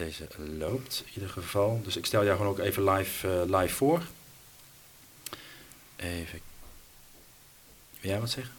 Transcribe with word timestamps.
Deze 0.00 0.26
loopt 0.58 1.02
in 1.06 1.12
ieder 1.14 1.28
geval. 1.28 1.80
Dus 1.84 1.96
ik 1.96 2.06
stel 2.06 2.24
jou 2.24 2.36
gewoon 2.36 2.52
ook 2.52 2.58
even 2.58 2.90
live, 2.90 3.28
uh, 3.28 3.58
live 3.58 3.74
voor. 3.74 4.02
Even. 5.96 6.40
Wil 8.00 8.10
jij 8.10 8.20
wat 8.20 8.30
zeggen? 8.30 8.54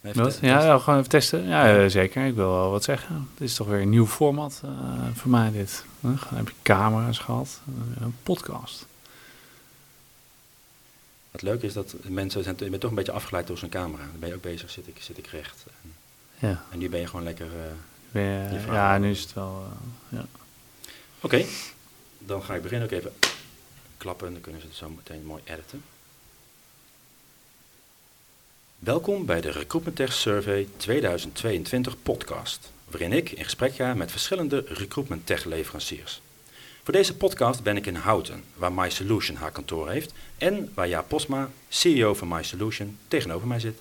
Wat? 0.00 0.38
Ja, 0.40 0.64
ja, 0.64 0.78
gewoon 0.78 0.98
even 0.98 1.10
testen. 1.10 1.46
Ja, 1.46 1.88
zeker. 1.88 2.26
Ik 2.26 2.34
wil 2.34 2.50
wel 2.50 2.70
wat 2.70 2.84
zeggen. 2.84 3.28
Het 3.32 3.40
is 3.40 3.54
toch 3.54 3.66
weer 3.66 3.80
een 3.80 3.88
nieuw 3.88 4.06
format 4.06 4.62
uh, 4.64 4.70
voor 5.14 5.30
mij 5.30 5.50
dit. 5.50 5.84
Dan 6.00 6.18
heb 6.34 6.48
je 6.48 6.54
camera's 6.62 7.18
gehad. 7.18 7.60
een 8.00 8.16
podcast. 8.22 8.86
Het 11.30 11.42
leuke 11.42 11.66
is 11.66 11.72
dat 11.72 11.94
mensen 12.02 12.42
zijn, 12.42 12.56
je 12.58 12.68
bent 12.68 12.80
toch 12.80 12.90
een 12.90 12.96
beetje 12.96 13.12
afgeleid 13.12 13.46
door 13.46 13.58
zijn 13.58 13.70
camera. 13.70 14.02
Dan 14.02 14.20
ben 14.20 14.28
je 14.28 14.34
ook 14.34 14.42
bezig, 14.42 14.70
zit 14.70 14.88
ik, 14.88 14.96
zit 15.00 15.18
ik 15.18 15.26
recht. 15.26 15.64
En, 15.82 15.94
ja. 16.48 16.64
en 16.70 16.78
nu 16.78 16.88
ben 16.88 17.00
je 17.00 17.06
gewoon 17.06 17.24
lekker... 17.24 17.46
Uh, 17.46 17.72
ja, 18.12 18.98
nu 18.98 19.10
is 19.10 19.20
het 19.20 19.32
wel... 19.32 19.66
Uh, 19.66 20.18
ja. 20.18 20.26
Oké, 21.20 21.44
dan 22.18 22.42
ga 22.42 22.54
ik 22.54 22.62
beginnen 22.62 22.88
ook 22.88 22.94
even 22.94 23.12
klappen. 23.96 24.32
Dan 24.32 24.40
kunnen 24.40 24.60
ze 24.60 24.66
het 24.66 24.76
zo 24.76 24.88
meteen 24.88 25.24
mooi 25.24 25.42
editen. 25.44 25.82
Welkom 28.78 29.26
bij 29.26 29.40
de 29.40 29.50
Recruitment 29.50 29.96
Tech 29.96 30.12
Survey 30.12 30.68
2022 30.76 32.02
podcast, 32.02 32.72
waarin 32.84 33.12
ik 33.12 33.30
in 33.30 33.44
gesprek 33.44 33.74
ga 33.74 33.94
met 33.94 34.10
verschillende 34.10 34.64
Recruitment 34.68 35.26
Tech 35.26 35.44
leveranciers. 35.44 36.20
Voor 36.82 36.92
deze 36.92 37.16
podcast 37.16 37.62
ben 37.62 37.76
ik 37.76 37.86
in 37.86 37.94
Houten, 37.94 38.44
waar 38.54 38.72
MySolution 38.72 39.36
haar 39.36 39.52
kantoor 39.52 39.90
heeft 39.90 40.12
en 40.38 40.72
waar 40.74 40.88
Jaap 40.88 41.08
Posma, 41.08 41.50
CEO 41.68 42.14
van 42.14 42.28
MySolution, 42.28 42.98
tegenover 43.08 43.46
mij 43.46 43.60
zit. 43.60 43.78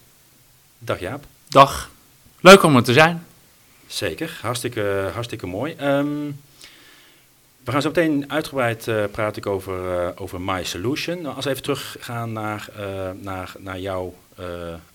Dag 0.77 0.99
Jaap. 0.99 1.25
Dag. 1.47 1.91
Leuk 2.39 2.63
om 2.63 2.75
er 2.75 2.83
te 2.83 2.93
zijn. 2.93 3.25
Zeker, 3.89 4.39
hartstikke, 4.41 5.09
hartstikke 5.13 5.47
mooi. 5.47 5.75
Um, 5.81 6.41
we 7.63 7.71
gaan 7.71 7.81
zo 7.81 7.87
meteen 7.87 8.31
uitgebreid 8.31 8.87
uh, 8.87 9.03
praten 9.11 9.45
over, 9.45 10.03
uh, 10.03 10.09
over 10.15 10.41
MySolution. 10.41 11.21
Nou, 11.21 11.35
als 11.35 11.45
we 11.45 11.51
even 11.51 11.63
teruggaan 11.63 12.33
naar, 12.33 12.69
uh, 12.79 13.09
naar, 13.21 13.53
naar 13.57 13.79
jouw 13.79 14.13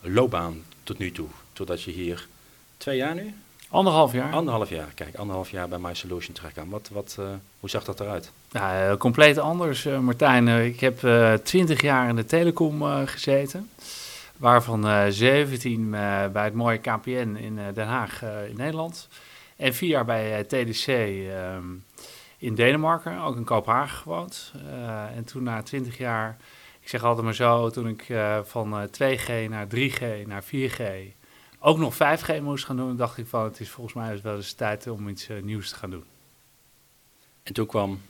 loopbaan 0.00 0.62
tot 0.82 0.98
nu 0.98 1.12
toe, 1.12 1.27
totdat 1.52 1.82
je 1.82 1.91
hier 1.91 2.27
twee 2.77 2.96
jaar 2.96 3.14
nu? 3.14 3.34
Anderhalf 3.69 4.12
jaar. 4.12 4.32
Anderhalf 4.32 4.69
jaar, 4.69 4.92
kijk, 4.94 5.16
anderhalf 5.16 5.50
jaar 5.50 5.69
bij 5.69 5.78
MySolution 5.78 6.34
terecht 6.34 6.58
aan. 6.58 6.69
Wat, 6.69 6.88
wat, 6.92 7.19
hoe 7.60 7.70
zag 7.70 7.84
dat 7.84 8.00
eruit? 8.00 8.30
Ja, 8.50 8.97
compleet 8.98 9.38
anders, 9.38 9.84
Martijn. 9.84 10.48
ik 10.48 10.80
heb 10.80 10.98
twintig 11.42 11.80
jaar 11.80 12.08
in 12.08 12.16
de 12.16 12.24
telecom 12.24 13.06
gezeten 13.06 13.70
waarvan 14.36 15.12
17 15.12 15.90
bij 15.90 16.44
het 16.44 16.54
mooie 16.54 16.78
KPN 16.78 17.36
in 17.40 17.60
Den 17.74 17.86
Haag 17.86 18.22
in 18.22 18.56
Nederland. 18.56 19.08
En 19.56 19.74
vier 19.74 19.88
jaar 19.88 20.04
bij 20.04 20.44
TDC 20.44 20.86
ehm, 20.86 21.64
in 22.38 22.54
Denemarken, 22.54 23.18
ook 23.18 23.36
in 23.36 23.44
Kopenhagen 23.44 23.98
gewoond. 23.98 24.52
En 25.14 25.24
toen 25.24 25.42
na 25.42 25.62
20 25.62 25.98
jaar, 25.98 26.36
ik 26.80 26.88
zeg 26.88 27.04
altijd 27.04 27.24
maar 27.24 27.34
zo, 27.34 27.70
toen 27.70 27.88
ik 27.88 28.06
van 28.42 28.88
2G 28.88 29.28
eh, 29.28 29.48
naar 29.48 29.66
3G 29.74 30.26
naar 30.26 30.44
4G 30.44 30.82
ook 31.66 31.78
nog 31.78 31.94
5G 31.94 32.42
moest 32.42 32.64
gaan 32.64 32.76
doen, 32.76 32.96
dacht 32.96 33.19
ik 33.19 33.26
van 33.26 33.44
het 33.44 33.60
is 33.60 33.70
volgens 33.70 33.94
mij 33.94 34.20
wel 34.22 34.36
eens 34.36 34.52
tijd 34.52 34.86
om 34.86 35.08
iets 35.08 35.28
nieuws 35.42 35.69
te 35.69 35.74
gaan 35.74 35.91
doen. 35.91 36.04
En 37.42 37.52
toen 37.52 37.66
kwam? 37.66 38.00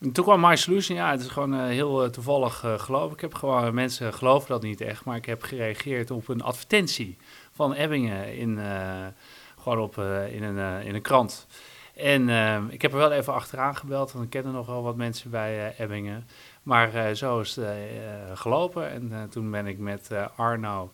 En 0.00 0.12
toen 0.12 0.24
kwam 0.24 0.40
My 0.40 0.56
Solution, 0.56 0.96
ja, 0.96 1.10
het 1.10 1.20
is 1.20 1.28
gewoon 1.28 1.60
heel 1.60 2.10
toevallig 2.10 2.64
geloof 2.76 3.12
ik. 3.12 3.20
heb 3.20 3.34
gewoon, 3.34 3.74
mensen 3.74 4.14
geloven 4.14 4.48
dat 4.48 4.62
niet 4.62 4.80
echt, 4.80 5.04
maar 5.04 5.16
ik 5.16 5.26
heb 5.26 5.42
gereageerd 5.42 6.10
op 6.10 6.28
een 6.28 6.42
advertentie 6.42 7.16
van 7.52 7.72
Ebbingen 7.72 8.36
in, 8.36 8.58
gewoon 9.58 9.78
op, 9.78 9.98
in, 10.30 10.42
een, 10.42 10.82
in 10.82 10.94
een 10.94 11.02
krant. 11.02 11.46
En 11.94 12.28
ik 12.70 12.82
heb 12.82 12.92
er 12.92 12.98
wel 12.98 13.12
even 13.12 13.34
achteraan 13.34 13.76
gebeld, 13.76 14.12
want 14.12 14.24
ik 14.24 14.30
kende 14.30 14.50
nog 14.50 14.66
wel 14.66 14.82
wat 14.82 14.96
mensen 14.96 15.30
bij 15.30 15.74
Ebbingen. 15.78 16.26
Maar 16.62 17.14
zo 17.14 17.40
is 17.40 17.56
het 17.56 17.68
gelopen. 18.34 18.90
En 18.90 19.28
toen 19.30 19.50
ben 19.50 19.66
ik 19.66 19.78
met 19.78 20.10
Arno, 20.36 20.90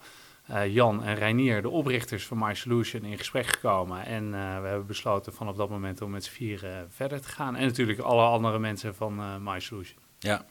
Jan 0.68 1.04
en 1.04 1.14
Reinier, 1.14 1.62
de 1.62 1.68
oprichters 1.68 2.26
van 2.26 2.38
My 2.38 2.54
Solution, 2.54 3.04
in 3.04 3.18
gesprek 3.18 3.46
gekomen. 3.46 4.04
En 4.04 4.30
we 4.30 4.68
hebben 4.68 4.86
besloten 4.86 5.32
vanaf 5.32 5.56
dat 5.56 5.68
moment 5.68 6.02
om 6.02 6.10
met 6.10 6.24
z'n 6.24 6.30
vieren 6.30 6.90
verder 6.90 7.20
te 7.20 7.28
gaan. 7.28 7.56
En 7.56 7.66
natuurlijk 7.66 7.98
alle 7.98 8.22
andere 8.22 8.58
mensen 8.58 8.94
van 8.94 9.42
My 9.42 9.60
Solution. 9.60 9.98
Ja. 10.18 10.36
Nou, 10.36 10.46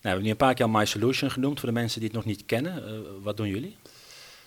we 0.00 0.08
hebben 0.08 0.24
nu 0.24 0.30
een 0.30 0.36
paar 0.36 0.54
keer 0.54 0.64
al 0.64 0.70
My 0.70 0.84
Solution 0.84 1.30
genoemd 1.30 1.60
voor 1.60 1.68
de 1.68 1.74
mensen 1.74 2.00
die 2.00 2.08
het 2.08 2.16
nog 2.16 2.26
niet 2.26 2.46
kennen. 2.46 3.22
wat 3.22 3.36
doen 3.36 3.48
jullie? 3.48 3.76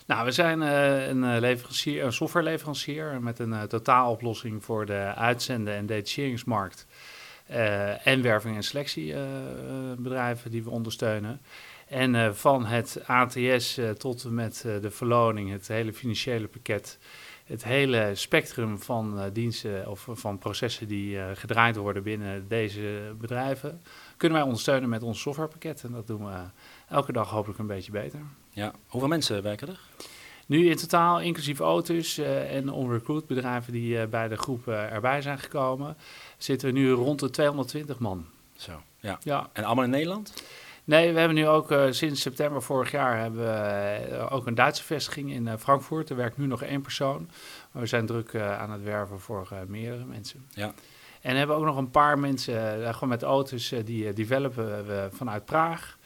Nou, 0.06 0.24
we 0.24 0.30
zijn 0.30 0.60
een, 0.60 1.24
eh, 1.24 1.40
leverancier, 1.40 2.04
een 2.04 2.12
softwareleverancier 2.12 3.20
met 3.22 3.38
een 3.38 3.68
totaaloplossing 3.68 4.64
voor 4.64 4.86
de 4.86 5.14
uitzenden- 5.14 5.74
en 5.74 5.86
detacheringsmarkt. 5.86 6.86
En 8.04 8.22
werving- 8.22 8.56
en 8.56 8.62
selectiebedrijven 8.62 10.50
die 10.50 10.62
we 10.62 10.70
ondersteunen. 10.70 11.40
En 11.92 12.36
van 12.36 12.66
het 12.66 13.02
ATS 13.06 13.78
tot 13.98 14.24
en 14.24 14.34
met 14.34 14.64
de 14.80 14.90
verloning, 14.90 15.50
het 15.50 15.68
hele 15.68 15.92
financiële 15.92 16.48
pakket, 16.48 16.98
het 17.44 17.64
hele 17.64 18.10
spectrum 18.14 18.78
van 18.78 19.30
diensten 19.32 19.88
of 19.88 20.08
van 20.10 20.38
processen 20.38 20.88
die 20.88 21.18
gedraaid 21.34 21.76
worden 21.76 22.02
binnen 22.02 22.48
deze 22.48 23.14
bedrijven, 23.20 23.80
kunnen 24.16 24.38
wij 24.38 24.46
ondersteunen 24.46 24.88
met 24.88 25.02
ons 25.02 25.20
softwarepakket. 25.20 25.82
En 25.82 25.92
dat 25.92 26.06
doen 26.06 26.24
we 26.24 26.40
elke 26.88 27.12
dag 27.12 27.30
hopelijk 27.30 27.58
een 27.58 27.66
beetje 27.66 27.92
beter. 27.92 28.20
Ja, 28.50 28.72
hoeveel 28.86 29.08
mensen 29.08 29.42
werken 29.42 29.68
er? 29.68 29.80
Nu 30.46 30.70
in 30.70 30.76
totaal, 30.76 31.20
inclusief 31.20 31.60
auto's 31.60 32.18
en 32.48 32.70
on-recruit 32.70 33.26
bedrijven 33.26 33.72
die 33.72 34.06
bij 34.06 34.28
de 34.28 34.36
groep 34.36 34.68
erbij 34.68 35.22
zijn 35.22 35.38
gekomen, 35.38 35.96
zitten 36.36 36.68
we 36.68 36.78
nu 36.78 36.90
rond 36.90 37.20
de 37.20 37.30
220 37.30 37.98
man. 37.98 38.26
Zo, 38.56 38.82
ja. 39.00 39.18
ja. 39.22 39.50
En 39.52 39.64
allemaal 39.64 39.84
in 39.84 39.90
Nederland? 39.90 40.32
Nee, 40.92 41.12
we 41.12 41.18
hebben 41.18 41.36
nu 41.36 41.46
ook 41.46 41.74
sinds 41.90 42.20
september 42.20 42.62
vorig 42.62 42.90
jaar 42.90 43.18
hebben 43.18 43.44
we 43.44 44.28
ook 44.30 44.46
een 44.46 44.54
Duitse 44.54 44.82
vestiging 44.82 45.32
in 45.32 45.58
Frankfurt. 45.58 46.10
Er 46.10 46.16
werkt 46.16 46.38
nu 46.38 46.46
nog 46.46 46.62
één 46.62 46.82
persoon, 46.82 47.30
maar 47.70 47.82
we 47.82 47.88
zijn 47.88 48.06
druk 48.06 48.34
aan 48.36 48.70
het 48.70 48.82
werven 48.82 49.20
voor 49.20 49.48
meerdere 49.66 50.04
mensen. 50.04 50.46
Ja. 50.50 50.72
En 51.20 51.36
hebben 51.36 51.56
ook 51.56 51.64
nog 51.64 51.76
een 51.76 51.90
paar 51.90 52.18
mensen, 52.18 52.54
gewoon 52.94 53.08
met 53.08 53.22
auto's, 53.22 53.74
die 53.84 54.12
developen 54.12 54.86
we 54.86 55.08
vanuit 55.12 55.44
Praag. 55.44 55.98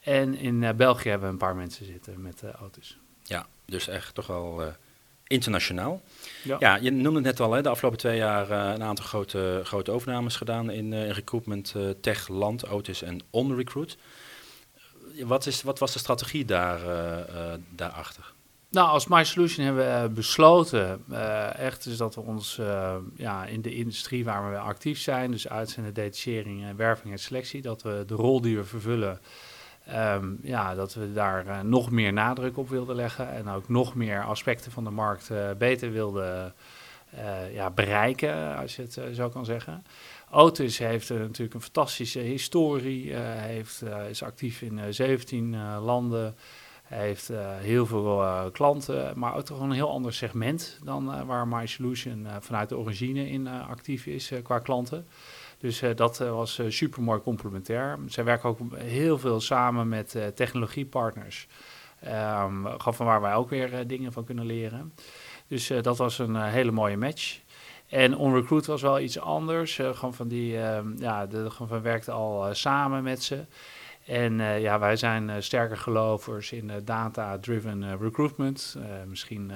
En 0.00 0.34
in 0.34 0.76
België 0.76 1.08
hebben 1.08 1.26
we 1.28 1.32
een 1.32 1.40
paar 1.40 1.56
mensen 1.56 1.86
zitten 1.86 2.22
met 2.22 2.42
auto's. 2.58 2.98
Ja, 3.22 3.46
dus 3.64 3.88
echt 3.88 4.14
toch 4.14 4.26
wel 4.26 4.62
internationaal. 5.26 6.02
Ja. 6.44 6.56
ja. 6.58 6.76
je 6.76 6.90
noemde 6.90 7.14
het 7.14 7.24
net 7.24 7.40
al, 7.40 7.52
hè, 7.52 7.62
de 7.62 7.68
afgelopen 7.68 7.98
twee 7.98 8.16
jaar 8.16 8.50
een 8.50 8.82
aantal 8.82 9.04
grote, 9.04 9.60
grote 9.64 9.90
overnames 9.90 10.36
gedaan 10.36 10.70
in, 10.70 10.92
in 10.92 11.10
recruitment, 11.10 11.74
tech, 12.00 12.28
land, 12.28 12.62
auto's 12.62 13.02
en 13.02 13.20
on-recruit. 13.30 13.96
Wat, 15.24 15.46
is, 15.46 15.62
wat 15.62 15.78
was 15.78 15.92
de 15.92 15.98
strategie 15.98 16.44
daar, 16.44 16.80
daarachter? 17.70 18.32
Nou, 18.70 18.88
als 18.88 19.06
My 19.06 19.24
Solution 19.24 19.64
hebben 19.64 20.02
we 20.02 20.08
besloten, 20.08 21.04
echt 21.56 21.86
is 21.86 21.96
dat 21.96 22.14
we 22.14 22.20
ons 22.20 22.60
ja, 23.16 23.46
in 23.46 23.62
de 23.62 23.74
industrie 23.74 24.24
waar 24.24 24.50
we 24.50 24.58
actief 24.58 24.98
zijn, 24.98 25.30
dus 25.30 25.48
uitzenden, 25.48 25.94
detachering, 25.94 26.76
werving 26.76 27.12
en 27.12 27.18
selectie, 27.18 27.62
dat 27.62 27.82
we 27.82 28.04
de 28.06 28.14
rol 28.14 28.40
die 28.40 28.56
we 28.56 28.64
vervullen 28.64 29.20
Um, 29.94 30.38
ja, 30.42 30.74
dat 30.74 30.94
we 30.94 31.12
daar 31.12 31.64
nog 31.64 31.90
meer 31.90 32.12
nadruk 32.12 32.56
op 32.56 32.68
wilden 32.68 32.96
leggen 32.96 33.32
en 33.32 33.48
ook 33.48 33.68
nog 33.68 33.94
meer 33.94 34.24
aspecten 34.24 34.72
van 34.72 34.84
de 34.84 34.90
markt 34.90 35.30
beter 35.58 35.92
wilden 35.92 36.54
ja, 37.52 37.70
bereiken, 37.70 38.56
als 38.56 38.76
je 38.76 38.82
het 38.82 39.00
zo 39.14 39.28
kan 39.28 39.44
zeggen. 39.44 39.84
Otis 40.30 40.78
heeft 40.78 41.10
natuurlijk 41.10 41.54
een 41.54 41.62
fantastische 41.62 42.18
historie, 42.18 43.14
heeft, 43.14 43.82
is 44.10 44.22
actief 44.22 44.62
in 44.62 44.94
17 44.94 45.56
landen, 45.80 46.36
heeft 46.82 47.30
heel 47.58 47.86
veel 47.86 48.50
klanten, 48.52 49.18
maar 49.18 49.36
ook 49.36 49.44
toch 49.44 49.60
een 49.60 49.70
heel 49.70 49.90
ander 49.90 50.14
segment 50.14 50.78
dan 50.84 51.26
waar 51.26 51.48
My 51.48 51.66
Solution 51.66 52.26
vanuit 52.40 52.68
de 52.68 52.78
origine 52.78 53.28
in 53.28 53.46
actief 53.46 54.06
is 54.06 54.32
qua 54.42 54.58
klanten. 54.58 55.06
Dus 55.58 55.82
dat 55.94 56.18
was 56.18 56.60
super 56.68 57.02
mooi 57.02 57.20
complementair. 57.20 57.98
Zij 58.06 58.24
werken 58.24 58.48
ook 58.48 58.58
heel 58.76 59.18
veel 59.18 59.40
samen 59.40 59.88
met 59.88 60.16
technologiepartners. 60.34 61.46
Um, 62.04 62.66
van 62.78 63.06
waar 63.06 63.20
wij 63.20 63.34
ook 63.34 63.50
weer 63.50 63.86
dingen 63.86 64.12
van 64.12 64.24
kunnen 64.24 64.46
leren. 64.46 64.92
Dus 65.46 65.72
dat 65.82 65.98
was 65.98 66.18
een 66.18 66.36
hele 66.36 66.70
mooie 66.70 66.96
match. 66.96 67.40
En 67.88 68.16
OnRecruit 68.16 68.66
was 68.66 68.82
wel 68.82 69.00
iets 69.00 69.18
anders. 69.18 69.74
gewoon 69.74 70.14
van 70.14 70.28
die, 70.28 70.60
ehm, 70.60 70.86
ja, 70.98 71.26
de, 71.26 71.50
gewoon 71.50 71.68
van 71.68 71.82
werkte 71.82 72.10
al 72.10 72.54
samen 72.54 73.02
met 73.02 73.22
ze. 73.22 73.44
En 74.06 74.40
ja, 74.60 74.78
wij 74.78 74.96
zijn 74.96 75.42
sterke 75.42 75.76
gelovers 75.76 76.52
in 76.52 76.70
data-driven 76.84 77.98
recruitment. 77.98 78.76
misschien 79.06 79.52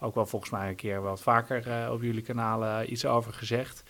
ook 0.00 0.14
wel 0.14 0.26
volgens 0.26 0.50
mij 0.50 0.68
een 0.68 0.76
keer 0.76 1.02
wat 1.02 1.22
vaker 1.22 1.90
op 1.90 2.02
jullie 2.02 2.22
kanalen 2.22 2.92
iets 2.92 3.06
over 3.06 3.32
gezegd. 3.32 3.84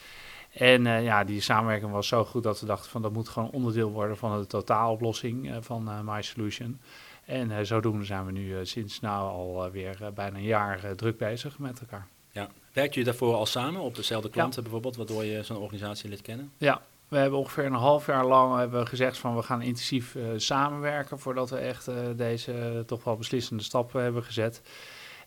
En 0.55 0.85
uh, 0.85 1.05
ja, 1.05 1.25
die 1.25 1.41
samenwerking 1.41 1.91
was 1.91 2.09
zo 2.09 2.25
goed 2.25 2.43
dat 2.43 2.61
we 2.61 2.67
dachten 2.67 2.91
van 2.91 3.03
dat 3.03 3.13
moet 3.13 3.29
gewoon 3.29 3.51
onderdeel 3.51 3.91
worden 3.91 4.17
van 4.17 4.41
de 4.41 4.47
totaaloplossing 4.47 5.51
uh, 5.51 5.57
van 5.61 5.89
uh, 5.89 6.01
My 6.01 6.23
Solution. 6.23 6.81
En 7.25 7.67
zodoende 7.67 8.05
zijn 8.05 8.27
we 8.27 8.33
nu 8.33 8.67
sinds 8.67 9.01
nou 9.01 9.31
alweer 9.31 10.11
bijna 10.15 10.37
een 10.37 10.43
jaar 10.43 10.95
druk 10.97 11.19
bezig 11.19 11.59
met 11.59 11.81
elkaar. 11.81 12.07
Ja, 12.31 12.49
Werkt 12.75 12.95
jullie 12.95 13.09
daarvoor 13.11 13.35
al 13.35 13.47
samen 13.47 13.81
op 13.81 13.95
dezelfde 13.95 14.31
klanten 14.31 14.63
bijvoorbeeld, 14.63 14.97
waardoor 14.97 15.25
je 15.25 15.43
zo'n 15.43 15.57
organisatie 15.57 16.09
leert 16.09 16.23
kennen? 16.23 16.53
Ja, 16.57 16.83
we 17.09 17.17
hebben 17.17 17.39
ongeveer 17.39 17.65
een 17.65 17.73
half 17.73 18.07
jaar 18.07 18.27
lang 18.27 18.57
hebben 18.57 18.87
gezegd 18.87 19.19
van 19.19 19.37
we 19.37 19.43
gaan 19.43 19.63
intensief 19.63 20.17
samenwerken 20.37 21.19
voordat 21.19 21.51
we 21.51 21.57
echt 21.57 21.91
deze 22.17 22.83
toch 22.87 23.05
wel 23.05 23.17
beslissende 23.17 23.63
stappen 23.63 24.03
hebben 24.03 24.25
gezet. 24.25 24.63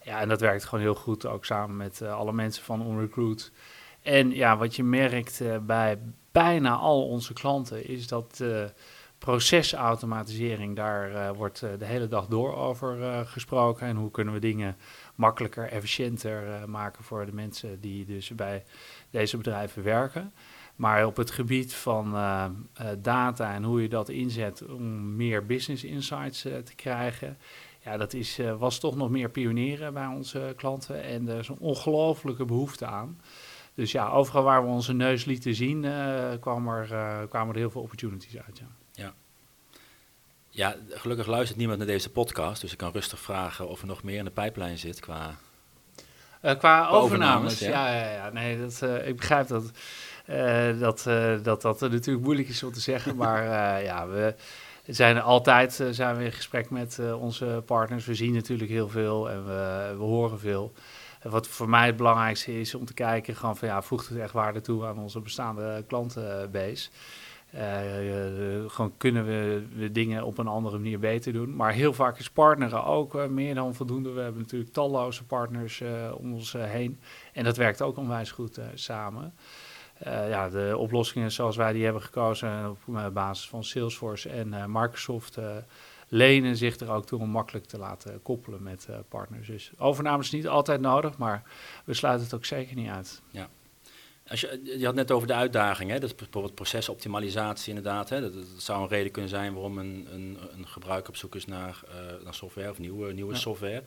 Ja, 0.04 0.20
en 0.20 0.30
dat 0.30 0.42
werkt 0.42 0.66
gewoon 0.66 0.84
heel 0.84 0.96
goed, 0.96 1.26
ook 1.26 1.46
samen 1.46 1.78
met 1.78 2.02
alle 2.02 2.34
mensen 2.34 2.64
van 2.64 2.86
OnRecruit. 2.86 3.52
En 4.02 4.32
ja, 4.32 4.58
wat 4.58 4.76
je 4.76 4.84
merkt 4.84 5.42
bij 5.66 6.00
bijna 6.32 6.76
al 6.76 7.08
onze 7.08 7.34
klanten 7.34 7.88
is 7.88 8.08
dat 8.08 8.44
procesautomatisering, 9.18 10.76
daar 10.76 11.36
wordt 11.36 11.60
de 11.60 11.86
hele 11.86 12.08
dag 12.08 12.26
door 12.26 12.56
over 12.56 13.26
gesproken. 13.26 13.88
En 13.88 13.96
hoe 13.96 14.12
kunnen 14.12 14.34
we 14.34 14.40
dingen 14.40 14.76
makkelijker, 15.18 15.69
efficiënter 15.69 16.69
maken 16.69 17.04
voor 17.04 17.25
de 17.25 17.34
mensen 17.34 17.80
die 17.80 18.06
dus 18.06 18.36
bij 18.36 18.64
deze 19.10 19.38
bedrijven 19.38 19.84
werken. 19.84 20.34
Maar 20.75 21.06
op 21.06 21.18
het 21.18 21.31
gebied 21.31 21.74
van 21.74 22.12
data 23.02 23.54
en 23.54 23.64
hoe 23.64 23.81
je 23.81 23.90
dat 23.90 24.10
inzet 24.10 24.66
om 24.66 25.16
meer 25.16 25.46
business 25.46 25.84
insights 25.84 26.42
te 26.42 26.75
krijgen, 26.75 27.38
ja, 27.84 27.98
dat 27.98 28.14
is, 28.14 28.40
was 28.58 28.80
toch 28.80 28.96
nog 28.96 29.10
meer 29.10 29.30
pionieren 29.30 29.94
bij 29.94 30.06
onze 30.06 30.54
klanten. 30.56 31.04
En 31.04 31.28
er 31.28 31.40
is 31.40 31.48
een 31.48 31.60
ongelofelijke 31.60 32.46
behoefte 32.46 32.86
aan. 32.86 33.20
Dus 33.74 33.92
ja, 33.92 34.10
overal 34.10 34.44
waar 34.44 34.63
we 34.63 34.70
onze 34.70 34.94
neus 34.94 35.25
lieten 35.25 35.56
zien, 35.56 35.81
kwamen, 36.40 36.90
er, 36.90 37.28
kwamen 37.28 37.54
er 37.54 37.60
heel 37.60 37.72
veel 37.72 37.81
opportunities 37.81 38.38
uit. 38.38 38.58
Ja. 38.58 38.68
Ja. 40.57 40.75
Gelukkig 40.89 41.27
luistert 41.27 41.57
niemand 41.57 41.77
naar 41.77 41.88
deze 41.88 42.09
podcast, 42.09 42.62
dus 42.62 42.71
ik 42.71 42.77
kan 42.77 42.92
rustig 42.92 43.19
vragen 43.19 43.68
of 43.68 43.81
er 43.81 43.88
nog 43.88 44.04
meer 44.04 44.18
in 44.18 44.25
de 44.25 44.31
pijplijn 44.31 44.77
zit 44.77 45.00
qua... 45.00 45.36
Uh, 46.42 46.56
qua 46.57 46.88
overnames, 46.88 47.59
ja. 47.59 47.94
ja. 47.94 48.12
Ja, 48.12 48.30
Nee, 48.30 48.59
dat, 48.59 48.81
uh, 48.83 49.07
ik 49.07 49.15
begrijp 49.15 49.48
dat, 49.48 49.71
uh, 50.30 50.80
dat, 50.80 51.04
dat 51.44 51.62
dat 51.62 51.80
natuurlijk 51.80 52.25
moeilijk 52.25 52.48
is 52.48 52.63
om 52.63 52.71
te 52.71 52.80
zeggen, 52.80 53.15
maar 53.24 53.44
ja, 53.83 54.07
we 54.07 54.36
zijn 54.86 55.21
altijd 55.21 55.83
zijn 55.92 56.18
we 56.18 56.24
in 56.24 56.31
gesprek 56.31 56.69
met 56.69 57.00
onze 57.19 57.63
partners. 57.65 58.06
We 58.06 58.15
zien 58.15 58.33
natuurlijk 58.33 58.69
heel 58.69 58.89
veel 58.89 59.30
en 59.30 59.45
we, 59.45 59.94
we 59.98 60.03
horen 60.03 60.39
veel. 60.39 60.74
En 61.19 61.30
wat 61.30 61.48
voor 61.48 61.69
mij 61.69 61.86
het 61.86 61.98
belangrijkste 61.98 62.60
is 62.60 62.75
om 62.75 62.86
te 62.86 62.94
kijken, 62.94 63.36
gewoon 63.36 63.57
van 63.57 63.68
ja, 63.68 63.81
voegt 63.81 64.10
het 64.10 64.18
echt 64.18 64.33
waarde 64.33 64.62
toe 64.62 64.86
aan 64.86 65.00
onze 65.00 65.19
bestaande 65.19 65.83
klantenbase. 65.88 66.89
Uh, 67.56 68.70
gewoon 68.70 68.94
kunnen 68.98 69.26
we, 69.26 69.66
we, 69.76 69.92
dingen 69.92 70.24
op 70.24 70.38
een 70.38 70.48
andere 70.48 70.78
manier 70.78 71.00
beter 71.00 71.34
doen. 71.34 71.56
Maar 71.56 71.72
heel 71.72 71.94
vaak 71.94 72.20
is 72.20 72.30
partneren 72.30 72.84
ook 72.84 73.16
uh, 73.16 73.26
meer 73.26 73.56
dan 73.56 73.76
voldoende. 73.76 74.12
We 74.12 74.22
hebben 74.22 74.42
natuurlijk 74.42 74.74
talloze 74.74 75.24
partners 75.24 75.84
om 76.14 76.34
ons 76.34 76.54
heen. 76.54 77.00
En 77.34 77.44
dat 77.44 77.58
werkt 77.58 77.82
ook 77.82 77.98
onwijs 77.98 78.32
goed 78.32 78.60
samen. 78.74 79.34
ja, 80.04 80.50
de 80.50 80.76
oplossingen 80.78 81.32
zoals 81.32 81.56
wij 81.56 81.74
die 81.74 81.84
hebben 81.84 82.02
gekozen 82.02 82.70
op 82.70 83.14
basis 83.14 83.48
van 83.48 83.64
Salesforce 83.64 84.30
en 84.30 84.54
Microsoft 84.68 85.38
lenen 86.08 86.58
zich 86.58 86.80
er 86.80 86.92
ook 86.92 87.06
toe 87.06 87.20
om 87.20 87.30
makkelijk 87.30 87.66
te 87.66 87.78
laten 87.78 88.22
koppelen 88.22 88.64
met 88.64 88.88
partners. 89.10 89.48
Dus 89.48 89.72
overname 89.78 90.24
is 90.24 90.32
niet 90.32 90.48
altijd 90.48 90.82
nodig, 90.82 91.18
maar 91.18 91.44
we 91.86 91.94
sluiten 91.94 92.26
het 92.26 92.36
ook 92.36 92.46
zeker 92.46 92.76
niet 92.76 92.90
uit. 92.90 93.22
Ja. 93.32 93.50
Als 94.29 94.41
je, 94.41 94.75
je 94.77 94.85
had 94.85 94.95
net 94.95 95.12
over 95.12 95.27
de 95.27 95.33
uitdaging, 95.33 95.89
hè? 95.89 96.00
dat 96.00 96.09
is 96.09 96.15
bijvoorbeeld 96.15 96.56
procesoptimalisatie 96.56 97.75
inderdaad. 97.75 98.09
Hè? 98.09 98.21
Dat, 98.21 98.33
zou 98.57 98.81
een 98.81 98.88
reden 98.88 99.12
kunnen 99.12 99.31
zijn 99.31 99.53
waarom 99.53 99.77
een, 99.77 100.07
een, 100.12 100.38
een 100.51 100.68
gebruiker 100.68 101.09
op 101.09 101.15
zoek 101.15 101.35
is 101.35 101.45
naar, 101.45 101.83
uh, 101.89 102.24
naar 102.24 102.33
software 102.33 102.69
of 102.69 102.79
nieuwe, 102.79 103.13
nieuwe 103.13 103.35
software. 103.35 103.83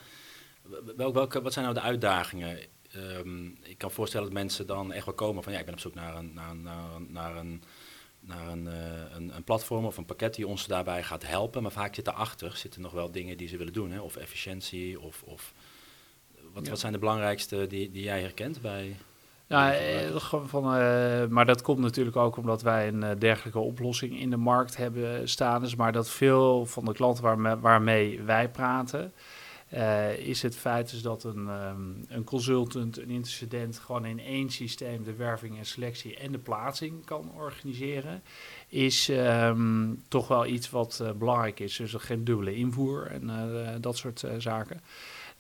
Wel, 0.96 1.12
welke, 1.12 1.42
wat 1.42 1.52
zijn 1.52 1.64
nou 1.64 1.76
de 1.76 1.84
uitdagingen? 1.84 2.58
Um, 2.96 3.58
ik 3.62 3.78
kan 3.78 3.90
voorstellen 3.90 4.26
dat 4.26 4.34
mensen 4.34 4.66
dan 4.66 4.92
echt 4.92 5.04
wel 5.04 5.14
komen 5.14 5.42
van 5.42 5.52
ja, 5.52 5.58
ik 5.58 5.64
ben 5.64 5.74
op 5.74 5.80
zoek 5.80 5.94
naar 5.94 6.16
een, 6.16 6.32
naar, 6.34 6.56
naar, 6.56 7.00
naar 7.08 7.36
een, 7.36 7.62
naar 8.20 8.48
een, 8.48 8.64
uh, 8.64 9.14
een, 9.14 9.36
een, 9.36 9.44
platform 9.44 9.84
of 9.84 9.96
een 9.96 10.04
pakket 10.04 10.34
die 10.34 10.46
ons 10.46 10.66
daarbij 10.66 11.02
gaat 11.02 11.26
helpen. 11.26 11.62
Maar 11.62 11.72
vaak 11.72 11.94
zit 11.94 12.04
daarachter 12.04 12.56
zitten 12.56 12.80
nog 12.80 12.92
wel 12.92 13.10
dingen 13.10 13.36
die 13.36 13.48
ze 13.48 13.56
willen 13.56 13.72
doen, 13.72 13.90
hè? 13.90 14.00
of 14.00 14.16
efficiëntie 14.16 15.00
of... 15.00 15.22
of 15.22 15.54
wat, 16.52 16.64
ja. 16.64 16.70
wat 16.70 16.80
zijn 16.80 16.92
de 16.92 16.98
belangrijkste 16.98 17.66
die, 17.66 17.90
die 17.90 18.02
jij 18.02 18.20
herkent 18.20 18.60
bij... 18.60 18.96
Ja, 19.50 19.74
eh, 19.74 20.16
van, 20.44 20.64
uh, 20.64 21.26
maar 21.26 21.46
dat 21.46 21.62
komt 21.62 21.78
natuurlijk 21.78 22.16
ook 22.16 22.36
omdat 22.36 22.62
wij 22.62 22.88
een 22.88 23.02
uh, 23.02 23.10
dergelijke 23.18 23.58
oplossing 23.58 24.20
in 24.20 24.30
de 24.30 24.36
markt 24.36 24.76
hebben 24.76 25.28
staan. 25.28 25.60
Dus 25.60 25.74
maar 25.74 25.92
dat 25.92 26.10
veel 26.10 26.66
van 26.66 26.84
de 26.84 26.92
klanten 26.92 27.22
waarmee, 27.22 27.56
waarmee 27.56 28.22
wij 28.22 28.50
praten, 28.50 29.12
uh, 29.74 30.18
is 30.18 30.42
het 30.42 30.56
feit 30.56 30.90
dus 30.90 31.02
dat 31.02 31.24
een, 31.24 31.48
um, 31.48 32.04
een 32.08 32.24
consultant, 32.24 32.98
een 32.98 33.10
intercedent 33.10 33.78
gewoon 33.78 34.04
in 34.04 34.20
één 34.20 34.50
systeem 34.50 35.04
de 35.04 35.14
werving 35.14 35.58
en 35.58 35.66
selectie 35.66 36.16
en 36.16 36.32
de 36.32 36.38
plaatsing 36.38 37.04
kan 37.04 37.30
organiseren, 37.36 38.22
is 38.68 39.08
um, 39.08 40.02
toch 40.08 40.28
wel 40.28 40.46
iets 40.46 40.70
wat 40.70 41.04
belangrijk 41.18 41.60
is. 41.60 41.76
Dus 41.76 41.94
geen 41.94 42.24
dubbele 42.24 42.54
invoer 42.54 43.06
en 43.06 43.30
dat 43.80 43.96
soort 43.96 44.24
zaken 44.38 44.80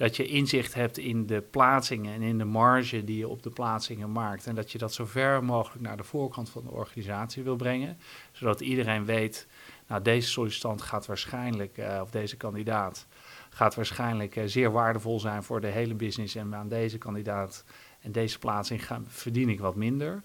dat 0.00 0.16
je 0.16 0.26
inzicht 0.26 0.74
hebt 0.74 0.98
in 0.98 1.26
de 1.26 1.40
plaatsingen 1.40 2.14
en 2.14 2.22
in 2.22 2.38
de 2.38 2.44
marge 2.44 3.04
die 3.04 3.16
je 3.16 3.28
op 3.28 3.42
de 3.42 3.50
plaatsingen 3.50 4.12
maakt. 4.12 4.46
En 4.46 4.54
dat 4.54 4.72
je 4.72 4.78
dat 4.78 4.94
zo 4.94 5.04
ver 5.04 5.44
mogelijk 5.44 5.82
naar 5.82 5.96
de 5.96 6.04
voorkant 6.04 6.50
van 6.50 6.62
de 6.64 6.70
organisatie 6.70 7.42
wil 7.42 7.56
brengen. 7.56 7.98
Zodat 8.32 8.60
iedereen 8.60 9.04
weet, 9.04 9.46
nou 9.86 10.02
deze 10.02 10.28
sollicitant 10.28 10.82
gaat 10.82 11.06
waarschijnlijk, 11.06 11.78
uh, 11.78 11.98
of 12.02 12.10
deze 12.10 12.36
kandidaat, 12.36 13.06
gaat 13.50 13.74
waarschijnlijk 13.74 14.36
uh, 14.36 14.44
zeer 14.46 14.72
waardevol 14.72 15.20
zijn 15.20 15.42
voor 15.42 15.60
de 15.60 15.66
hele 15.66 15.94
business. 15.94 16.34
En 16.34 16.54
aan 16.54 16.68
deze 16.68 16.98
kandidaat 16.98 17.64
en 18.00 18.12
deze 18.12 18.38
plaatsing 18.38 18.86
gaan, 18.86 19.04
verdien 19.08 19.48
ik 19.48 19.60
wat 19.60 19.74
minder. 19.74 20.22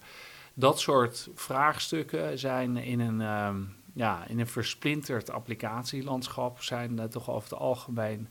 Dat 0.54 0.80
soort 0.80 1.28
vraagstukken 1.34 2.38
zijn 2.38 2.76
in 2.76 3.00
een, 3.00 3.20
um, 3.20 3.74
ja, 3.92 4.26
in 4.26 4.40
een 4.40 4.46
versplinterd 4.46 5.30
applicatielandschap, 5.30 6.62
zijn 6.62 6.92
uh, 6.92 7.04
toch 7.04 7.30
over 7.30 7.50
het 7.50 7.58
algemeen 7.58 8.28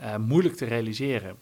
uh, 0.00 0.16
moeilijk 0.16 0.56
te 0.56 0.64
realiseren. 0.64 1.36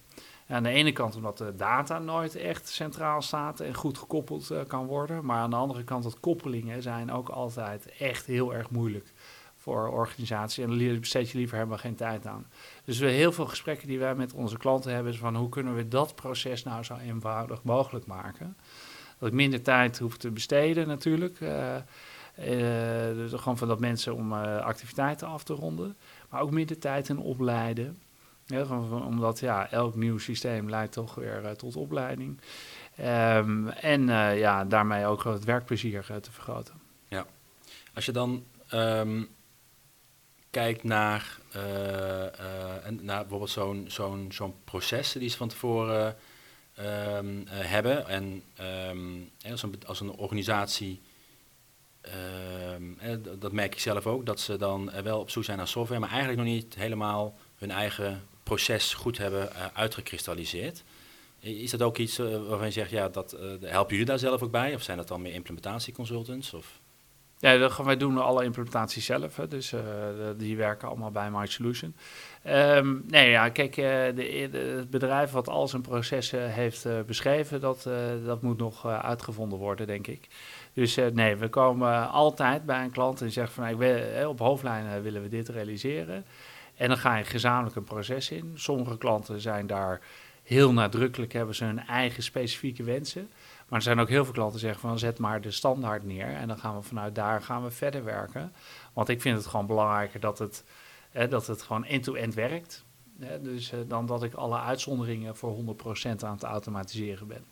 Aan 0.48 0.62
de 0.62 0.68
ene 0.68 0.92
kant 0.92 1.16
omdat 1.16 1.38
de 1.38 1.54
data 1.56 1.98
nooit 1.98 2.36
echt 2.36 2.68
centraal 2.68 3.22
staat 3.22 3.60
en 3.60 3.74
goed 3.74 3.98
gekoppeld 3.98 4.50
uh, 4.50 4.60
kan 4.66 4.86
worden. 4.86 5.24
Maar 5.24 5.38
aan 5.38 5.50
de 5.50 5.56
andere 5.56 5.84
kant 5.84 6.02
dat 6.02 6.20
koppelingen 6.20 6.82
zijn 6.82 7.12
ook 7.12 7.28
altijd 7.28 7.86
echt 7.98 8.26
heel 8.26 8.54
erg 8.54 8.70
moeilijk 8.70 9.12
voor 9.56 9.88
organisaties. 9.88 10.64
En 10.64 10.78
daar 10.78 10.98
besteed 10.98 11.30
je 11.30 11.38
liever 11.38 11.56
helemaal 11.56 11.78
geen 11.78 11.94
tijd 11.94 12.26
aan. 12.26 12.46
Dus 12.84 12.98
we 12.98 13.06
heel 13.06 13.32
veel 13.32 13.46
gesprekken 13.46 13.88
die 13.88 13.98
wij 13.98 14.14
met 14.14 14.32
onze 14.32 14.56
klanten 14.56 14.94
hebben. 14.94 15.12
Is 15.12 15.18
van 15.18 15.36
hoe 15.36 15.48
kunnen 15.48 15.74
we 15.74 15.88
dat 15.88 16.14
proces 16.14 16.62
nou 16.62 16.82
zo 16.82 16.96
eenvoudig 16.96 17.62
mogelijk 17.62 18.06
maken. 18.06 18.56
Dat 19.18 19.28
ik 19.28 19.34
minder 19.34 19.62
tijd 19.62 19.99
hoef 19.99 20.16
te 20.16 20.30
besteden 20.30 20.88
natuurlijk. 20.88 21.40
Uh, 21.40 21.76
dus 23.14 23.32
gewoon 23.32 23.58
van 23.58 23.68
dat 23.68 23.80
mensen 23.80 24.14
om 24.14 24.32
activiteiten 24.32 25.28
af 25.28 25.44
te 25.44 25.54
ronden. 25.54 25.96
Maar 26.30 26.40
ook 26.40 26.50
minder 26.50 26.78
tijd 26.78 27.08
in 27.08 27.18
opleiden. 27.18 27.99
Ja, 28.46 28.64
omdat 28.90 29.40
ja, 29.40 29.70
elk 29.70 29.94
nieuw 29.94 30.18
systeem 30.18 30.70
leidt 30.70 30.92
toch 30.92 31.14
weer 31.14 31.42
uh, 31.44 31.50
tot 31.50 31.76
opleiding. 31.76 32.40
Um, 33.00 33.68
en 33.68 34.08
uh, 34.08 34.38
ja, 34.38 34.64
daarmee 34.64 35.06
ook 35.06 35.24
het 35.24 35.44
werkplezier 35.44 36.06
uh, 36.10 36.16
te 36.16 36.32
vergroten. 36.32 36.74
Ja, 37.08 37.26
als 37.94 38.06
je 38.06 38.12
dan 38.12 38.44
um, 38.72 39.28
kijkt 40.50 40.82
naar, 40.82 41.38
en 42.82 42.98
naar 43.02 43.20
bijvoorbeeld 43.20 43.50
zo'n 43.50 43.84
zo'n 43.88 44.26
zo'n 44.32 44.54
proces 44.64 45.12
die 45.12 45.28
ze 45.28 45.36
van 45.36 45.48
tevoren 45.48 46.16
um, 46.78 47.44
hebben. 47.48 48.08
En 48.08 48.42
als, 49.50 49.62
een, 49.62 49.74
als 49.86 50.00
een 50.00 50.10
organisatie, 50.10 51.00
dat 53.38 53.52
merk 53.52 53.74
ik 53.74 53.80
zelf 53.80 54.06
ook, 54.06 54.26
dat 54.26 54.40
ze 54.40 54.56
dan 54.56 54.90
wel 55.02 55.20
op 55.20 55.30
zoek 55.30 55.44
zijn 55.44 55.58
naar 55.58 55.68
software, 55.68 56.00
maar 56.00 56.10
eigenlijk 56.10 56.40
nog 56.40 56.50
niet 56.54 56.74
helemaal 56.74 57.38
hun 57.56 57.70
eigen 57.70 58.22
proces 58.44 58.94
goed 58.94 59.18
hebben 59.18 59.48
uh, 59.52 59.64
uitgekristalliseerd. 59.72 60.84
Is 61.40 61.70
dat 61.70 61.82
ook 61.82 61.98
iets 61.98 62.18
uh, 62.18 62.26
waarvan 62.48 62.66
je 62.66 62.72
zegt, 62.72 62.90
ja, 62.90 63.08
dat 63.08 63.36
uh, 63.40 63.70
helpen 63.70 63.90
jullie 63.90 64.06
daar 64.06 64.18
zelf 64.18 64.42
ook 64.42 64.50
bij? 64.50 64.74
Of 64.74 64.82
zijn 64.82 64.96
dat 64.96 65.08
dan 65.08 65.22
meer 65.22 65.32
implementatieconsultants? 65.32 66.54
Of? 66.54 66.80
Ja, 67.38 67.56
dat, 67.56 67.76
wij 67.76 67.96
doen 67.96 68.18
alle 68.18 68.44
implementaties 68.44 69.04
zelf. 69.04 69.36
Hè, 69.36 69.48
dus 69.48 69.72
die 70.36 70.56
werken 70.56 70.88
allemaal 70.88 71.10
bij 71.10 71.30
My 71.30 71.46
Solution. 71.46 71.94
Um, 72.46 73.04
nee, 73.06 73.30
ja, 73.30 73.48
kijk, 73.48 73.74
de, 73.74 74.48
het 74.52 74.90
bedrijf 74.90 75.30
wat 75.30 75.48
al 75.48 75.68
zijn 75.68 75.82
processen 75.82 76.52
heeft 76.52 76.86
beschreven, 77.06 77.60
dat, 77.60 77.88
dat 78.24 78.42
moet 78.42 78.58
nog 78.58 78.86
uitgevonden 78.86 79.58
worden, 79.58 79.86
denk 79.86 80.06
ik. 80.06 80.28
Dus 80.72 80.98
nee, 81.12 81.36
we 81.36 81.48
komen 81.48 82.10
altijd 82.10 82.66
bij 82.66 82.82
een 82.84 82.90
klant 82.90 83.20
en 83.20 83.30
zeggen 83.30 83.54
van, 83.54 83.78
nou, 83.78 84.26
op 84.26 84.38
hoofdlijnen 84.38 85.02
willen 85.02 85.22
we 85.22 85.28
dit 85.28 85.48
realiseren. 85.48 86.24
En 86.76 86.88
dan 86.88 86.99
ga 86.99 87.16
je 87.16 87.25
gezamenlijk 87.25 87.76
een 87.76 87.85
proces 87.85 88.31
in. 88.31 88.52
Sommige 88.54 88.99
klanten 88.99 89.40
zijn 89.40 89.66
daar 89.66 90.00
heel 90.43 90.73
nadrukkelijk, 90.73 91.33
hebben 91.33 91.54
ze 91.54 91.64
hun 91.64 91.87
eigen 91.87 92.23
specifieke 92.23 92.83
wensen. 92.83 93.31
Maar 93.69 93.78
er 93.78 93.85
zijn 93.85 94.00
ook 94.00 94.09
heel 94.09 94.25
veel 94.25 94.33
klanten 94.33 94.59
die 94.59 94.69
zeggen 94.69 94.88
van 94.88 94.99
zet 94.99 95.19
maar 95.19 95.40
de 95.40 95.50
standaard 95.50 96.04
neer. 96.04 96.26
En 96.26 96.49
dan 96.49 96.59
gaan 96.59 96.76
we 96.76 96.83
vanuit 96.83 97.14
daar 97.14 97.43
gaan 97.43 97.62
we 97.62 97.71
verder 97.71 98.04
werken. 98.04 98.52
Want 98.93 99.09
ik 99.09 99.21
vind 99.21 99.37
het 99.37 99.47
gewoon 99.47 99.66
belangrijker 99.66 100.21
dat 100.21 100.38
het, 100.38 100.64
dat 101.28 101.47
het 101.47 101.62
gewoon 101.62 101.85
end-to-end 101.85 102.35
werkt. 102.35 102.85
Dus 103.40 103.73
dan 103.88 104.07
dat 104.07 104.23
ik 104.23 104.35
alle 104.35 104.59
uitzonderingen 104.59 105.37
voor 105.37 105.57
100% 105.57 105.61
aan 106.21 106.35
het 106.35 106.43
automatiseren 106.43 107.26
ben. 107.26 107.45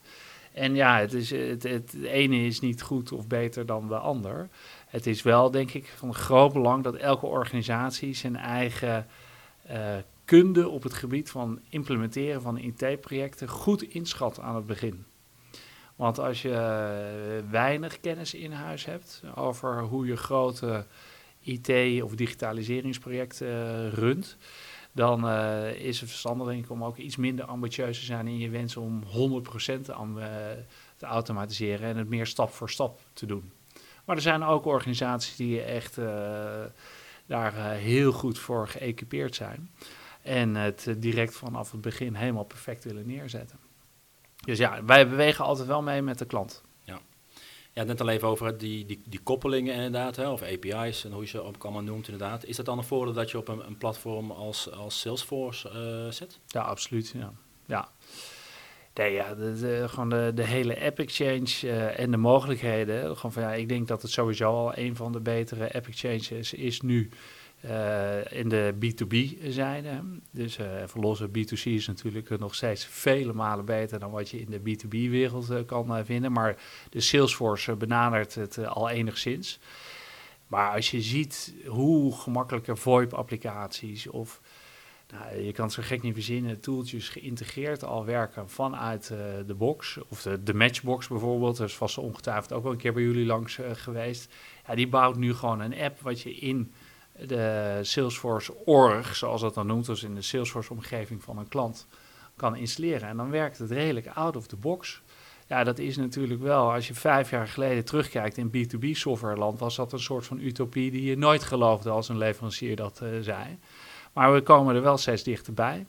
En 0.53 0.75
ja, 0.75 0.99
het, 0.99 1.13
is, 1.13 1.31
het, 1.31 1.63
het, 1.63 1.95
ene 2.03 2.37
is 2.37 2.61
niet 2.61 2.83
goed 2.83 3.13
of 3.13 3.27
beter 3.27 3.67
dan 3.67 3.89
de 3.89 3.99
ander. 3.99 4.49
Het 4.93 5.07
is 5.07 5.23
wel, 5.23 5.51
denk 5.51 5.73
ik, 5.73 5.87
van 5.97 6.15
groot 6.15 6.53
belang 6.53 6.85
dat 6.85 6.95
elke 6.95 7.27
organisatie 7.27 8.15
zijn 8.15 8.37
eigen 8.37 9.07
kunde 10.25 10.69
op 10.69 10.83
het 10.83 10.95
gebied 10.95 11.31
van 11.31 11.61
implementeren 11.69 12.43
van 12.43 12.59
IT-projecten 12.59 13.49
goed 13.49 13.83
inschat 13.83 14.41
aan 14.41 14.55
het 14.55 14.67
begin. 14.67 15.05
Want 15.97 16.19
als 16.19 16.43
je 16.43 16.53
eh, 16.53 17.51
weinig 17.51 18.01
kennis 18.01 18.35
in 18.35 18.53
huis 18.53 18.85
hebt 18.85 19.23
over 19.35 19.83
hoe 19.83 20.07
je 20.07 20.17
grote 20.17 20.87
IT- 21.41 22.03
of 22.03 22.15
digitaliseringsprojecten 22.15 23.47
uh, 23.49 23.93
runt, 23.93 24.37
dan 24.93 25.29
is 25.75 26.01
het 26.01 26.09
verstandig 26.09 26.71
om 26.71 26.85
ook 26.85 26.97
iets 26.97 27.17
minder 27.17 27.45
ambitieus 27.45 27.99
te 27.99 28.05
zijn 28.05 28.27
in 28.27 28.39
je 28.39 28.49
wens 28.49 28.77
om 28.77 29.03
100% 29.05 29.07
aan, 29.91 30.19
te 30.97 31.07
automatiseren 31.07 31.89
en 31.89 31.97
het 31.97 32.09
meer 32.09 32.27
stap 32.27 32.51
voor 32.51 32.71
stap 32.71 33.01
te 33.13 33.27
doen. 33.27 33.51
Maar 34.13 34.21
er 34.21 34.29
zijn 34.29 34.45
ook 34.45 34.65
organisaties 34.65 35.37
die 35.37 35.63
echt 35.63 35.97
daar 37.27 37.73
heel 37.73 38.13
goed 38.13 38.39
voor 38.39 38.69
geëquipeerd 38.69 39.35
zijn 39.35 39.71
en 40.23 40.55
het 40.55 40.95
direct 40.99 41.37
vanaf 41.37 41.71
het 41.71 41.81
begin 41.81 42.15
helemaal 42.15 42.45
perfect 42.45 42.85
willen 42.85 43.07
neerzetten. 43.07 43.59
Dus 44.45 44.59
ja, 44.59 44.85
wij 44.85 45.09
bewegen 45.09 45.45
altijd 45.45 45.69
wel 45.69 45.83
mee 45.83 46.03
met 46.03 46.19
de 46.19 46.25
klant. 46.25 46.63
Ja, 46.85 47.01
ja 47.73 47.83
net 47.83 48.01
al 48.01 48.09
even 48.09 48.29
over 48.29 48.59
die, 48.59 48.87
die, 48.87 49.03
die 49.05 49.21
koppelingen 49.23 49.75
inderdaad, 49.75 50.17
hè, 50.17 50.29
of 50.29 50.43
API's 50.43 51.05
en 51.05 51.13
hoe 51.13 51.23
je 51.23 51.29
ze 51.29 51.41
ook 51.41 51.65
allemaal 51.65 51.83
noemt 51.83 52.09
inderdaad. 52.09 52.45
Is 52.45 52.57
dat 52.57 52.67
dan 52.67 52.79
een 52.79 52.85
voordeel 52.85 53.15
dat 53.15 53.31
je 53.31 53.39
op 53.39 53.49
een, 53.49 53.67
een 53.67 53.79
platform 53.79 54.31
als, 54.31 54.71
als 54.71 55.01
Salesforce 55.01 55.69
uh, 55.69 56.13
zit? 56.13 56.39
Ja, 56.47 56.61
absoluut. 56.61 57.15
Ja. 57.17 57.33
ja. 57.67 57.89
Nee, 58.95 59.13
ja, 59.13 59.35
de, 59.35 59.85
gewoon 59.89 60.09
de, 60.09 60.33
de 60.35 60.45
hele 60.45 60.81
app 60.81 60.99
exchange 60.99 61.49
uh, 61.65 61.99
en 61.99 62.11
de 62.11 62.17
mogelijkheden. 62.17 63.17
Gewoon 63.17 63.33
van, 63.33 63.43
ja, 63.43 63.53
ik 63.53 63.69
denk 63.69 63.89
dat 63.89 64.03
het 64.03 64.11
sowieso 64.11 64.45
al 64.45 64.79
een 64.79 64.97
van 64.97 65.13
de 65.13 65.21
betere 65.21 65.75
app 65.75 65.87
exchanges 65.87 66.53
is 66.53 66.81
nu. 66.81 67.11
Uh, 67.67 68.33
in 68.33 68.49
de 68.49 68.75
B2B-zijde. 68.75 70.03
Dus 70.31 70.59
uh, 70.59 70.81
even 70.81 71.01
los, 71.01 71.23
B2C 71.23 71.63
is 71.63 71.87
natuurlijk 71.87 72.39
nog 72.39 72.55
steeds 72.55 72.85
vele 72.85 73.33
malen 73.33 73.65
beter 73.65 73.99
dan 73.99 74.11
wat 74.11 74.31
je 74.31 74.41
in 74.41 74.51
de 74.51 74.61
B2B-wereld 74.61 75.51
uh, 75.51 75.59
kan 75.67 76.05
vinden. 76.05 76.33
Maar 76.33 76.57
de 76.91 77.01
Salesforce 77.01 77.77
benadert 77.77 78.35
het 78.35 78.67
al 78.67 78.91
enigszins. 78.91 79.59
Maar 80.47 80.75
als 80.75 80.91
je 80.91 81.01
ziet 81.01 81.55
hoe 81.67 82.17
gemakkelijke 82.17 82.77
VoIP-applicaties 82.77 84.07
of 84.07 84.41
nou, 85.13 85.43
je 85.43 85.53
kan 85.53 85.65
het 85.65 85.75
zo 85.75 85.83
gek 85.83 86.03
niet 86.03 86.15
verzinnen, 86.15 86.61
tooltjes 86.61 87.09
geïntegreerd 87.09 87.85
al 87.85 88.05
werken 88.05 88.51
vanuit 88.51 89.07
de 89.47 89.55
box. 89.55 89.99
Of 90.09 90.23
de, 90.23 90.55
Matchbox 90.55 91.09
bijvoorbeeld, 91.09 91.57
dat 91.57 91.69
is 91.69 91.77
vast 91.77 91.99
ongetwijfeld 91.99 92.53
ook 92.53 92.63
wel 92.63 92.73
een 92.73 92.79
keer 92.79 92.93
bij 92.93 93.03
jullie 93.03 93.27
langs 93.27 93.59
geweest. 93.73 94.33
Ja, 94.67 94.75
die 94.75 94.89
bouwt 94.89 95.17
nu 95.17 95.35
gewoon 95.35 95.61
een 95.61 95.81
app 95.81 96.01
wat 96.01 96.21
je 96.21 96.35
in 96.35 96.73
de 97.19 97.79
Salesforce 97.83 98.55
org, 98.65 99.17
zoals 99.17 99.41
dat 99.41 99.55
dan 99.55 99.67
noemt, 99.67 99.87
dus 99.87 100.03
in 100.03 100.15
de 100.15 100.23
Salesforce-omgeving 100.23 101.23
van 101.23 101.39
een 101.39 101.49
klant, 101.49 101.87
kan 102.37 102.57
installeren. 102.57 103.09
En 103.09 103.17
dan 103.17 103.31
werkt 103.31 103.59
het 103.59 103.71
redelijk 103.71 104.07
out 104.07 104.37
of 104.37 104.47
the 104.47 104.57
box. 104.57 105.03
Ja, 105.47 105.65
dat 105.65 105.79
is 105.79 105.97
natuurlijk 105.97 106.41
wel, 106.41 106.73
als 106.73 106.89
je 106.89 106.95
vijf 106.95 107.31
jaar 107.31 107.49
geleden 107.49 107.85
terugkijkt 107.85 108.37
in 108.37 108.51
B2B-softwareland, 108.51 109.59
was 109.59 109.77
dat 109.77 109.93
een 109.93 110.01
soort 110.01 110.27
van 110.27 110.41
utopie 110.41 110.91
die 110.91 111.05
je 111.05 111.17
nooit 111.17 111.43
geloofde 111.43 111.91
als 111.91 112.09
een 112.09 112.19
leverancier 112.19 112.77
dat 112.77 113.01
uh, 113.03 113.09
zei. 113.21 113.59
Maar 114.13 114.33
we 114.33 114.43
komen 114.43 114.75
er 114.75 114.83
wel 114.83 114.97
steeds 114.97 115.23
dichterbij. 115.23 115.87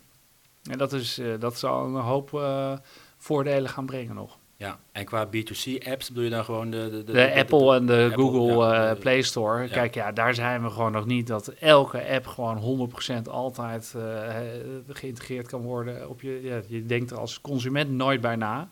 En 0.63 0.77
dat, 0.77 0.93
is, 0.93 1.19
uh, 1.19 1.33
dat 1.39 1.57
zal 1.57 1.85
een 1.85 1.93
hoop 1.93 2.31
uh, 2.31 2.73
voordelen 3.17 3.69
gaan 3.69 3.85
brengen 3.85 4.15
nog. 4.15 4.37
Ja, 4.55 4.79
en 4.91 5.05
qua 5.05 5.27
B2C-apps 5.27 6.07
bedoel 6.07 6.23
je 6.23 6.29
dan 6.29 6.45
gewoon 6.45 6.69
de... 6.69 6.89
De, 6.89 7.03
de, 7.03 7.11
de 7.11 7.33
Apple 7.35 7.75
en 7.75 7.85
de 7.85 8.11
Google 8.13 8.75
uh, 8.75 8.99
Play 8.99 9.21
Store. 9.21 9.67
Kijk, 9.67 9.93
ja, 9.93 10.11
daar 10.11 10.33
zijn 10.33 10.63
we 10.63 10.69
gewoon 10.69 10.91
nog 10.91 11.05
niet 11.05 11.27
dat 11.27 11.47
elke 11.47 12.07
app 12.07 12.27
gewoon 12.27 12.89
100% 13.25 13.29
altijd 13.29 13.93
uh, 13.97 14.03
geïntegreerd 14.87 15.47
kan 15.47 15.61
worden. 15.61 16.09
Op 16.09 16.21
je, 16.21 16.39
ja, 16.41 16.61
je 16.67 16.85
denkt 16.85 17.11
er 17.11 17.17
als 17.17 17.41
consument 17.41 17.89
nooit 17.91 18.21
bij 18.21 18.35
na. 18.35 18.69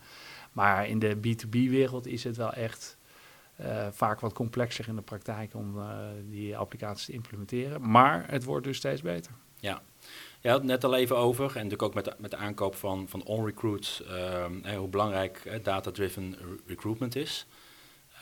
Maar 0.52 0.88
in 0.88 1.00
de 1.00 1.16
B2B-wereld 1.16 2.08
is 2.08 2.24
het 2.24 2.38
wel 2.38 2.54
echt 2.54 2.98
uh, 3.60 3.88
vaak 3.92 4.20
wat 4.20 4.34
complexer 4.34 4.88
in 4.88 4.96
de 4.96 5.02
praktijk 5.02 5.54
om 5.56 5.76
die 6.30 6.58
applicaties 6.58 7.06
te 7.06 7.12
implementeren. 7.12 7.90
Maar 7.90 8.26
het 8.30 8.44
wordt 8.44 8.66
dus 8.66 8.78
steeds 8.78 9.02
beter. 9.02 9.32
Ja, 9.60 9.82
je 10.42 10.50
had 10.50 10.58
het 10.58 10.68
net 10.68 10.84
al 10.84 10.96
even 10.96 11.18
over, 11.18 11.46
en 11.46 11.54
natuurlijk 11.54 11.82
ook 11.82 11.94
met 11.94 12.06
de, 12.06 12.14
met 12.18 12.32
de 12.32 12.38
aankoop 12.38 12.76
van, 12.76 13.08
van 13.08 13.24
OnRecruit, 13.24 14.02
um, 14.10 14.66
hoe 14.76 14.88
belangrijk 14.88 15.60
data-driven 15.64 16.36
recruitment 16.66 17.16
is. 17.16 17.48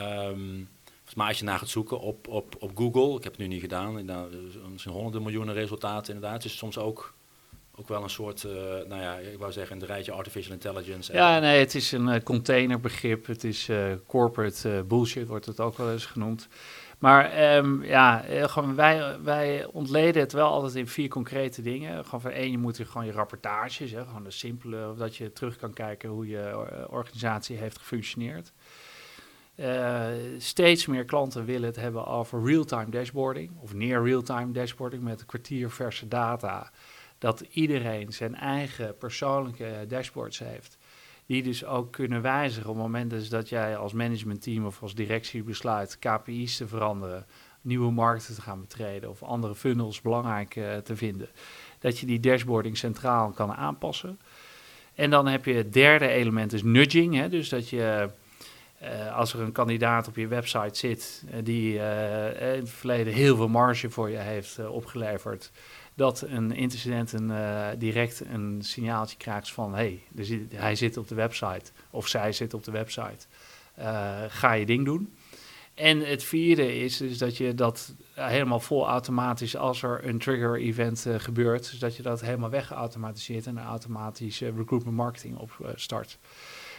Um, 0.01 0.69
maar 1.15 1.27
als 1.27 1.39
je 1.39 1.43
naar 1.43 1.59
gaat 1.59 1.69
zoeken 1.69 1.99
op, 1.99 2.27
op, 2.27 2.55
op 2.59 2.77
Google, 2.77 3.17
ik 3.17 3.23
heb 3.23 3.31
het 3.31 3.41
nu 3.41 3.47
niet 3.47 3.61
gedaan, 3.61 4.05
nou, 4.05 4.35
misschien 4.71 4.93
honderden 4.93 5.21
miljoenen 5.21 5.53
resultaten 5.53 6.13
inderdaad, 6.13 6.43
is 6.43 6.57
soms 6.57 6.77
ook, 6.77 7.13
ook 7.79 7.87
wel 7.87 8.03
een 8.03 8.09
soort, 8.09 8.43
uh, 8.43 8.51
nou 8.87 9.01
ja, 9.01 9.15
ik 9.15 9.39
wou 9.39 9.51
zeggen, 9.51 9.81
een 9.81 9.87
rijtje 9.87 10.11
artificial 10.11 10.53
intelligence. 10.53 11.13
Ja, 11.13 11.39
nee, 11.39 11.59
het 11.59 11.75
is 11.75 11.91
een 11.91 12.07
uh, 12.07 12.15
containerbegrip, 12.23 13.25
het 13.25 13.43
is 13.43 13.69
uh, 13.69 13.93
corporate 14.07 14.83
bullshit, 14.87 15.27
wordt 15.27 15.45
het 15.45 15.59
ook 15.59 15.77
wel 15.77 15.91
eens 15.91 16.05
genoemd. 16.05 16.47
Maar 16.99 17.55
um, 17.55 17.83
ja, 17.83 18.23
eh, 18.23 18.47
gewoon 18.47 18.75
wij, 18.75 19.21
wij 19.21 19.65
ontleden 19.65 20.21
het 20.21 20.31
wel 20.31 20.49
altijd 20.49 20.75
in 20.75 20.87
vier 20.87 21.09
concrete 21.09 21.61
dingen. 21.61 22.05
Gewoon 22.05 22.21
van 22.21 22.31
één, 22.31 22.51
je 22.51 22.57
moet 22.57 22.77
gewoon 22.77 23.05
je 23.05 23.11
rapportages, 23.11 23.91
hè, 23.91 24.05
gewoon 24.05 24.23
de 24.23 24.31
simpele, 24.31 24.93
dat 24.97 25.15
je 25.15 25.33
terug 25.33 25.55
kan 25.55 25.73
kijken 25.73 26.09
hoe 26.09 26.27
je 26.27 26.39
eh, 26.39 26.83
organisatie 26.89 27.57
heeft 27.57 27.77
gefunctioneerd. 27.77 28.51
Uh, 29.55 30.05
steeds 30.37 30.85
meer 30.85 31.05
klanten 31.05 31.45
willen 31.45 31.67
het 31.67 31.75
hebben 31.75 32.05
over 32.05 32.43
real-time 32.43 32.89
dashboarding 32.89 33.51
of 33.59 33.73
near 33.73 34.03
real-time 34.03 34.51
dashboarding 34.51 35.03
met 35.03 35.25
kwartierverse 35.25 36.07
data. 36.07 36.71
Dat 37.19 37.43
iedereen 37.49 38.13
zijn 38.13 38.35
eigen 38.35 38.97
persoonlijke 38.97 39.85
dashboards 39.87 40.39
heeft 40.39 40.77
die 41.29 41.43
dus 41.43 41.65
ook 41.65 41.91
kunnen 41.91 42.21
wijzigen 42.21 42.69
op 42.69 42.75
het 42.75 42.85
moment 42.85 43.09
dus 43.09 43.29
dat 43.29 43.49
jij 43.49 43.77
als 43.77 43.93
managementteam 43.93 44.65
of 44.65 44.81
als 44.81 44.95
directie 44.95 45.43
besluit 45.43 45.99
KPI's 45.99 46.57
te 46.57 46.67
veranderen, 46.67 47.25
nieuwe 47.61 47.91
markten 47.91 48.35
te 48.35 48.41
gaan 48.41 48.61
betreden 48.61 49.09
of 49.09 49.23
andere 49.23 49.55
funnels 49.55 50.01
belangrijk 50.01 50.55
uh, 50.55 50.77
te 50.77 50.95
vinden. 50.95 51.29
Dat 51.79 51.99
je 51.99 52.05
die 52.05 52.19
dashboarding 52.19 52.77
centraal 52.77 53.29
kan 53.29 53.53
aanpassen. 53.53 54.19
En 54.95 55.09
dan 55.09 55.27
heb 55.27 55.45
je 55.45 55.53
het 55.53 55.73
derde 55.73 56.07
element, 56.07 56.53
is 56.53 56.63
nudging. 56.63 57.15
Hè, 57.15 57.29
dus 57.29 57.49
dat 57.49 57.69
je, 57.69 58.09
uh, 58.83 59.15
als 59.15 59.33
er 59.33 59.39
een 59.39 59.51
kandidaat 59.51 60.07
op 60.07 60.15
je 60.15 60.27
website 60.27 60.77
zit 60.77 61.23
uh, 61.25 61.35
die 61.43 61.73
in 61.73 62.59
het 62.59 62.69
verleden 62.69 63.13
heel 63.13 63.35
veel 63.35 63.47
marge 63.47 63.89
voor 63.89 64.09
je 64.09 64.17
heeft 64.17 64.67
opgeleverd, 64.67 65.51
dat 65.99 66.21
een 66.21 66.61
een, 67.11 67.29
uh, 67.29 67.67
direct 67.77 68.21
een 68.25 68.61
signaaltje 68.61 69.17
krijgt 69.17 69.51
van 69.51 69.73
hey, 69.73 70.03
hij 70.49 70.75
zit 70.75 70.97
op 70.97 71.07
de 71.07 71.15
website 71.15 71.71
of 71.89 72.07
zij 72.07 72.31
zit 72.31 72.53
op 72.53 72.63
de 72.63 72.71
website. 72.71 73.25
Uh, 73.79 74.17
ga 74.27 74.53
je 74.53 74.65
ding 74.65 74.85
doen. 74.85 75.13
En 75.73 75.99
het 75.99 76.23
vierde 76.23 76.75
is 76.77 76.97
dus 76.97 77.17
dat 77.17 77.37
je 77.37 77.55
dat 77.55 77.93
helemaal 78.13 78.59
vol 78.59 78.87
automatisch, 78.87 79.55
als 79.55 79.83
er 79.83 80.07
een 80.07 80.17
trigger 80.17 80.59
event 80.59 81.05
uh, 81.07 81.15
gebeurt, 81.17 81.69
dus 81.69 81.79
dat 81.79 81.95
je 81.95 82.03
dat 82.03 82.21
helemaal 82.21 82.49
weggeautomatiseerd 82.49 83.47
en 83.47 83.59
automatisch 83.59 84.39
recruitment 84.39 84.97
marketing 84.97 85.37
op 85.37 85.73
start. 85.75 86.17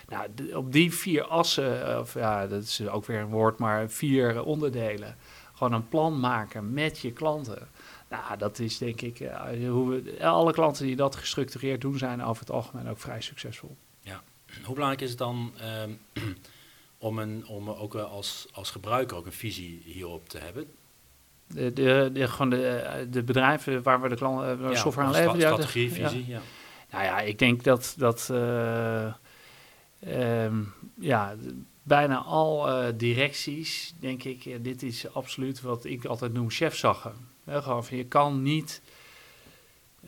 Nou, 0.09 0.55
op 0.55 0.73
die 0.73 0.95
vier 0.95 1.23
assen, 1.23 2.01
of 2.01 2.15
ja, 2.15 2.47
dat 2.47 2.63
is 2.63 2.89
ook 2.89 3.07
weer 3.07 3.21
een 3.21 3.27
woord, 3.27 3.59
maar 3.59 3.91
vier 3.91 4.43
onderdelen. 4.43 5.17
Gewoon 5.55 5.73
een 5.73 5.89
plan 5.89 6.21
maken 6.21 6.73
met 6.73 6.99
je 6.99 7.13
klanten. 7.13 7.69
Nou, 8.11 8.39
dat 8.39 8.59
is 8.59 8.79
denk 8.79 9.01
ik, 9.01 9.21
uh, 9.21 9.41
hoe 9.69 9.89
we, 9.91 10.27
alle 10.27 10.53
klanten 10.53 10.87
die 10.87 10.97
dat 10.97 11.17
gestructureerd 11.17 11.81
doen, 11.81 11.99
zijn 11.99 12.25
over 12.25 12.41
het 12.41 12.51
algemeen 12.51 12.89
ook 12.89 12.99
vrij 12.99 13.21
succesvol. 13.21 13.77
Ja, 14.01 14.23
hoe 14.65 14.75
belangrijk 14.75 15.03
is 15.03 15.09
het 15.09 15.19
dan 15.19 15.53
um, 15.83 15.99
om, 17.09 17.19
een, 17.19 17.47
om 17.47 17.71
ook 17.71 17.95
als, 17.95 18.47
als 18.53 18.71
gebruiker 18.71 19.17
ook 19.17 19.27
een 19.27 19.33
visie 19.33 19.83
hierop 19.85 20.29
te 20.29 20.39
hebben? 20.39 20.67
De, 21.47 21.73
de, 21.73 22.11
de, 22.13 22.29
gewoon 22.29 22.51
de, 22.51 23.07
de 23.11 23.23
bedrijven 23.23 23.83
waar 23.83 24.01
we 24.01 24.09
de 24.09 24.17
klanten 24.17 24.61
ja, 24.61 24.75
software 24.75 25.07
aan 25.07 25.13
leveren. 25.13 25.59
Ja, 25.59 25.67
visie, 25.67 26.27
ja. 26.27 26.41
Nou 26.91 27.05
ja, 27.05 27.21
ik 27.21 27.39
denk 27.39 27.65
dat, 27.65 27.95
dat 27.97 28.29
uh, 28.33 29.15
um, 30.45 30.73
ja, 30.99 31.35
bijna 31.83 32.17
al 32.19 32.69
directies, 32.97 33.95
denk 34.01 34.25
ik, 34.25 34.65
dit 34.65 34.83
is 34.83 35.15
absoluut 35.15 35.61
wat 35.61 35.85
ik 35.85 36.05
altijd 36.05 36.33
noem 36.33 36.51
chefzaggen 36.51 37.30
je 37.89 38.05
kan 38.09 38.43
niet 38.43 38.83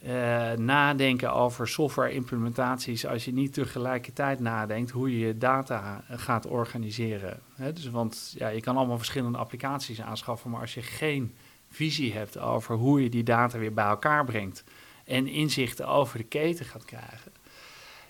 uh, 0.02 0.52
nadenken 0.52 1.32
over 1.32 1.68
software-implementaties 1.68 3.06
als 3.06 3.24
je 3.24 3.32
niet 3.32 3.52
tegelijkertijd 3.52 4.40
nadenkt 4.40 4.90
hoe 4.90 5.18
je 5.18 5.26
je 5.26 5.38
data 5.38 6.04
gaat 6.10 6.46
organiseren. 6.46 7.40
dus, 7.56 7.90
want 7.90 8.34
ja, 8.38 8.48
je 8.48 8.60
kan 8.60 8.76
allemaal 8.76 8.96
verschillende 8.96 9.38
applicaties 9.38 10.00
aanschaffen, 10.00 10.50
maar 10.50 10.60
als 10.60 10.74
je 10.74 10.82
geen 10.82 11.34
visie 11.70 12.12
hebt 12.12 12.38
over 12.38 12.76
hoe 12.76 13.02
je 13.02 13.08
die 13.08 13.22
data 13.22 13.58
weer 13.58 13.72
bij 13.72 13.84
elkaar 13.84 14.24
brengt 14.24 14.64
en 15.04 15.26
inzichten 15.26 15.88
over 15.88 16.18
de 16.18 16.24
keten 16.24 16.64
gaat 16.64 16.84
krijgen. 16.84 17.32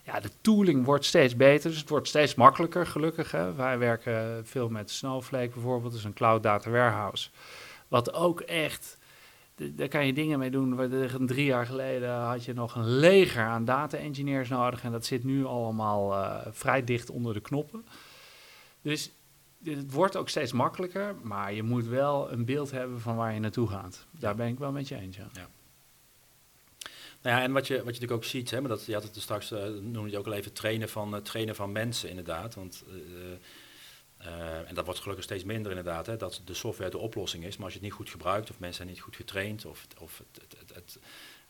Ja, 0.04 0.20
de 0.20 0.30
tooling 0.40 0.84
wordt 0.84 1.04
steeds 1.04 1.36
beter, 1.36 1.70
dus 1.70 1.78
het 1.78 1.88
wordt 1.88 2.08
steeds 2.08 2.34
makkelijker, 2.34 2.86
gelukkig. 2.86 3.30
Hè. 3.30 3.54
Wij 3.54 3.78
werken 3.78 4.46
veel 4.46 4.68
met 4.68 4.90
Snowflake 4.90 5.50
bijvoorbeeld, 5.52 5.92
dus 5.92 6.04
een 6.04 6.12
cloud 6.12 6.42
data 6.42 6.70
warehouse. 6.70 7.28
Wat 7.88 8.14
ook 8.14 8.40
echt, 8.40 8.98
daar 9.74 9.88
kan 9.88 10.06
je 10.06 10.12
dingen 10.12 10.38
mee 10.38 10.50
doen. 10.50 11.26
Drie 11.26 11.44
jaar 11.44 11.66
geleden 11.66 12.14
had 12.14 12.44
je 12.44 12.52
nog 12.52 12.74
een 12.74 12.98
leger 12.98 13.42
aan 13.42 13.64
data 13.64 13.96
engineers 13.96 14.48
nodig 14.48 14.84
en 14.84 14.92
dat 14.92 15.06
zit 15.06 15.24
nu 15.24 15.44
allemaal 15.44 16.12
uh, 16.12 16.36
vrij 16.50 16.84
dicht 16.84 17.10
onder 17.10 17.34
de 17.34 17.40
knoppen. 17.40 17.84
Dus 18.82 19.10
het 19.64 19.92
wordt 19.92 20.16
ook 20.16 20.28
steeds 20.28 20.52
makkelijker, 20.52 21.14
maar 21.22 21.52
je 21.52 21.62
moet 21.62 21.86
wel 21.86 22.32
een 22.32 22.44
beeld 22.44 22.70
hebben 22.70 23.00
van 23.00 23.16
waar 23.16 23.34
je 23.34 23.40
naartoe 23.40 23.68
gaat. 23.68 24.06
Daar 24.10 24.34
ben 24.34 24.48
ik 24.48 24.58
wel 24.58 24.72
met 24.72 24.88
je 24.88 24.96
eens. 24.96 25.16
Ja. 25.16 25.28
ja. 25.32 25.48
Nou 27.22 27.36
ja, 27.36 27.42
en 27.42 27.52
wat 27.52 27.66
je, 27.66 27.74
wat 27.74 27.84
je 27.84 27.92
natuurlijk 27.92 28.12
ook 28.12 28.24
ziet, 28.24 28.50
hè, 28.50 28.60
maar 28.60 28.68
dat, 28.68 28.84
je 28.84 28.94
had 28.94 29.02
het 29.02 29.16
er 29.16 29.22
straks, 29.22 29.52
uh, 29.52 29.64
noemde 29.80 30.10
je 30.10 30.18
ook 30.18 30.26
al 30.26 30.32
even 30.32 30.52
trainen 30.52 30.88
van, 30.88 31.14
uh, 31.14 31.20
trainen 31.20 31.54
van 31.54 31.72
mensen 31.72 32.08
inderdaad. 32.08 32.54
Want, 32.54 32.84
uh, 34.26 34.68
en 34.68 34.74
dat 34.74 34.84
wordt 34.84 35.00
gelukkig 35.00 35.24
steeds 35.24 35.44
minder 35.44 35.70
inderdaad, 35.70 36.06
hè, 36.06 36.16
dat 36.16 36.42
de 36.44 36.54
software 36.54 36.90
de 36.90 36.98
oplossing 36.98 37.44
is. 37.44 37.56
Maar 37.56 37.64
als 37.64 37.74
je 37.74 37.78
het 37.78 37.88
niet 37.88 37.98
goed 37.98 38.10
gebruikt 38.10 38.50
of 38.50 38.58
mensen 38.58 38.76
zijn 38.76 38.88
niet 38.88 39.00
goed 39.00 39.16
getraind 39.16 39.64
of, 39.64 39.86
of 39.98 40.22
het, 40.32 40.56
het, 40.74 40.98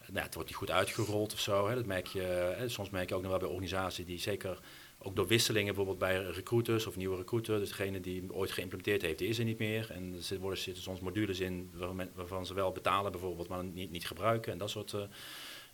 nou, 0.07 0.25
het 0.25 0.35
wordt 0.35 0.49
niet 0.49 0.59
goed 0.59 0.71
uitgerold 0.71 1.33
of 1.33 1.41
zo. 1.41 1.69
Hè. 1.69 1.75
Dat 1.75 1.87
merk 1.87 2.07
je, 2.07 2.21
hè, 2.57 2.69
soms 2.69 2.91
merk 2.91 3.09
je 3.09 3.15
ook 3.15 3.23
nog 3.23 3.31
wel 3.31 3.41
bij 3.41 3.49
organisaties 3.49 4.07
die 4.07 4.19
zeker 4.19 4.61
ook 4.99 5.17
door 5.17 5.27
wisselingen 5.27 5.67
bijvoorbeeld 5.67 5.99
bij 5.99 6.23
recruiters 6.23 6.87
of 6.87 6.97
nieuwe 6.97 7.17
recruiter, 7.17 7.59
dus 7.59 7.69
degene 7.69 8.01
die 8.01 8.33
ooit 8.33 8.51
geïmplementeerd 8.51 9.03
heeft, 9.03 9.19
die 9.19 9.29
is 9.29 9.39
er 9.39 9.45
niet 9.45 9.59
meer. 9.59 9.91
En 9.91 10.21
er 10.31 10.39
worden, 10.39 10.59
zitten 10.59 10.83
soms 10.83 11.01
modules 11.01 11.41
in 11.41 11.71
waarvan, 12.15 12.47
ze 12.47 12.55
wel 12.55 12.73
betalen 12.73 13.13
bijvoorbeeld, 13.13 13.49
maar 13.49 13.65
niet, 13.65 13.91
niet 13.91 14.07
gebruiken. 14.07 14.53
En 14.53 14.59
dat 14.59 14.71
soort, 14.71 14.93
uh, 14.93 15.03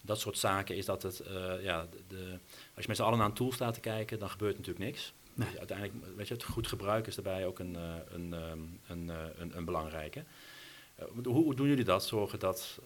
dat 0.00 0.20
soort 0.20 0.38
zaken 0.38 0.76
is 0.76 0.84
dat 0.84 1.02
het, 1.02 1.22
uh, 1.30 1.62
ja, 1.62 1.86
de, 2.08 2.38
als 2.74 2.82
je 2.82 2.88
met 2.88 2.96
z'n 2.96 3.02
allen 3.02 3.18
naar 3.18 3.26
een 3.26 3.34
tool 3.34 3.52
staat 3.52 3.74
te 3.74 3.80
kijken, 3.80 4.18
dan 4.18 4.30
gebeurt 4.30 4.56
natuurlijk 4.56 4.84
niks. 4.84 5.12
Nee. 5.38 5.48
Dus 5.48 5.58
uiteindelijk, 5.58 6.16
weet 6.16 6.28
je, 6.28 6.34
het 6.34 6.44
goed 6.44 6.66
gebruik 6.66 7.06
is 7.06 7.14
daarbij 7.14 7.46
ook 7.46 7.58
een, 7.58 7.74
uh, 7.74 7.94
een, 8.08 8.32
een, 8.32 8.80
een, 8.88 9.08
een, 9.38 9.56
een 9.56 9.64
belangrijke. 9.64 10.24
Hoe, 11.12 11.28
hoe, 11.28 11.54
doen 11.54 11.68
jullie 11.68 11.84
dat? 11.84 12.04
Zorgen 12.04 12.38
dat 12.38 12.80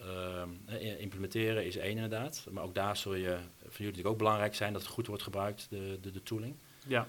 implementeren 0.98 1.66
is 1.66 1.76
één 1.76 1.94
inderdaad, 1.94 2.46
maar 2.50 2.64
ook 2.64 2.74
daar 2.74 2.96
zul 2.96 3.14
je 3.14 3.36
voor 3.58 3.70
jullie 3.70 3.86
natuurlijk 3.86 4.08
ook 4.08 4.18
belangrijk 4.18 4.54
zijn 4.54 4.72
dat 4.72 4.82
het 4.82 4.90
goed 4.90 5.06
wordt 5.06 5.22
gebruikt, 5.22 5.66
de, 5.70 5.98
de, 6.00 6.10
de 6.10 6.22
tooling. 6.22 6.54
Ja. 6.86 7.06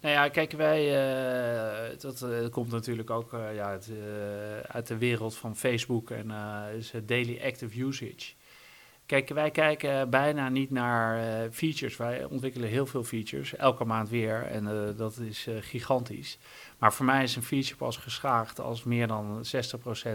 Nou 0.00 0.14
ja, 0.14 0.28
kijk, 0.28 0.52
wij, 0.52 0.84
uh, 1.90 1.98
dat 2.00 2.22
uh, 2.22 2.48
komt 2.48 2.70
natuurlijk 2.70 3.10
ook 3.10 3.30
ja, 3.30 3.70
het, 3.70 3.90
uit 4.66 4.86
de 4.86 4.98
wereld 4.98 5.36
van 5.36 5.56
Facebook 5.56 6.10
en 6.10 6.30
is 6.76 6.92
daily 7.06 7.40
active 7.44 7.80
usage. 7.80 8.32
Kijk, 9.06 9.28
wij 9.28 9.50
kijken 9.50 10.10
bijna 10.10 10.48
niet 10.48 10.70
naar 10.70 11.50
features. 11.50 11.96
Wij 11.96 12.24
ontwikkelen 12.24 12.68
heel 12.68 12.86
veel 12.86 13.04
features, 13.04 13.54
elke 13.54 13.84
maand 13.84 14.08
weer. 14.08 14.42
En 14.42 14.94
dat 14.96 15.16
is 15.16 15.46
gigantisch. 15.60 16.38
Maar 16.78 16.92
voor 16.92 17.04
mij 17.04 17.22
is 17.22 17.36
een 17.36 17.42
feature 17.42 17.76
pas 17.76 17.96
geschaagd 17.96 18.60
als 18.60 18.84
meer 18.84 19.06
dan 19.06 19.44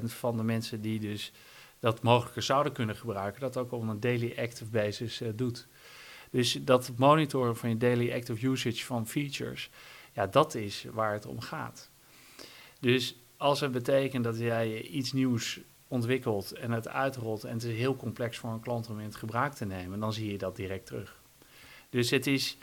60% 0.02 0.04
van 0.04 0.38
de 0.38 0.44
mensen 0.44 0.82
die 0.82 1.00
dus 1.00 1.32
dat 1.80 2.04
mogelijker 2.04 2.42
zouden 2.42 2.74
kunnen 2.74 2.96
gebruiken, 2.96 3.42
dat 3.42 3.58
ook 3.58 3.72
op 3.72 3.82
een 3.82 4.00
daily 4.00 4.36
active 4.40 4.70
basis 4.70 5.22
doet. 5.36 5.68
Dus 6.32 6.54
dat 6.54 6.92
monitoren 6.98 7.58
van 7.58 7.70
je 7.70 7.78
daily 7.78 8.14
active 8.14 8.48
usage 8.48 8.86
van 8.86 9.08
features, 9.08 9.70
ja, 10.14 10.28
dat 10.28 10.56
is 10.56 10.86
waar 10.92 11.14
het 11.14 11.26
om 11.26 11.42
gaat. 11.42 11.90
Dus 12.80 13.16
als 13.38 13.60
het 13.60 13.72
betekent 13.72 14.24
dat 14.24 14.40
jij 14.40 14.82
iets 14.82 15.14
nieuws 15.14 15.60
ontwikkelt 15.88 16.52
en 16.52 16.72
het 16.72 16.88
uitrolt 16.88 17.44
en 17.44 17.54
het 17.54 17.64
is 17.64 17.78
heel 17.78 17.96
complex 17.96 18.38
voor 18.38 18.50
een 18.50 18.60
klant 18.60 18.90
om 18.90 19.00
in 19.00 19.14
gebruik 19.14 19.54
te 19.54 19.66
nemen, 19.66 20.00
dan 20.00 20.14
zie 20.14 20.32
je 20.32 20.38
dat 20.38 20.56
direct 20.56 20.86
terug. 20.86 21.20
Dus 21.90 22.10
het 22.10 22.28
is 22.28 22.58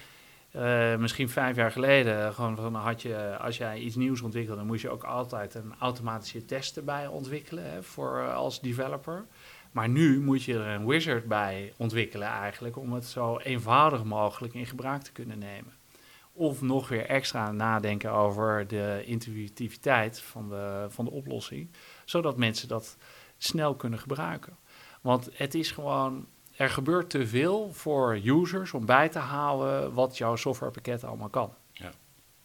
uh, 0.57 0.97
misschien 0.97 1.29
vijf 1.29 1.57
jaar 1.57 1.73
geleden, 1.73 2.35
gewoon 2.35 2.57
van 2.57 2.75
had 2.75 3.03
je, 3.03 3.37
als 3.39 3.57
jij 3.57 3.79
iets 3.79 3.97
nieuws 3.97 4.21
ontwikkelde, 4.21 4.59
dan 4.59 4.69
moest 4.69 4.83
je 4.83 4.91
ook 4.91 5.05
altijd 5.05 5.55
een 5.55 5.75
automatische 5.79 6.45
test 6.45 6.77
erbij 6.77 7.07
ontwikkelen 7.07 7.71
hè, 7.71 7.83
voor, 7.83 8.19
uh, 8.19 8.35
als 8.35 8.61
developer. 8.61 9.27
Maar 9.73 9.89
nu 9.89 10.21
moet 10.21 10.43
je 10.43 10.55
er 10.55 10.67
een 10.67 10.87
wizard 10.87 11.25
bij 11.25 11.73
ontwikkelen 11.77 12.29
eigenlijk, 12.29 12.77
om 12.77 12.93
het 12.93 13.05
zo 13.05 13.39
eenvoudig 13.39 14.05
mogelijk 14.05 14.55
in 14.55 14.67
gebruik 14.67 15.03
te 15.03 15.13
kunnen 15.13 15.39
nemen. 15.39 15.73
Of 16.33 16.63
nog 16.63 16.89
weer 16.89 17.07
extra 17.07 17.53
nadenken 17.53 18.11
over 18.11 18.67
de 18.67 19.03
intuïtiviteit 19.05 20.21
van 20.21 20.49
de, 20.49 20.87
van 20.89 21.05
de 21.05 21.11
oplossing, 21.11 21.71
zodat 22.05 22.37
mensen 22.37 22.69
dat 22.69 22.97
snel 23.45 23.75
kunnen 23.75 23.99
gebruiken. 23.99 24.57
Want 25.01 25.29
het 25.33 25.55
is 25.55 25.71
gewoon 25.71 26.27
er 26.57 26.71
gebeurt 26.71 27.11
te 27.11 27.27
veel 27.27 27.73
voor 27.73 28.21
users 28.25 28.73
om 28.73 28.87
bij 28.87 29.09
te 29.09 29.19
houden 29.19 29.95
wat 29.95 30.19
jouw 30.19 30.37
softwarepakket 30.37 31.05
allemaal 31.05 31.29
kan. 31.29 31.55
Ja. 31.73 31.91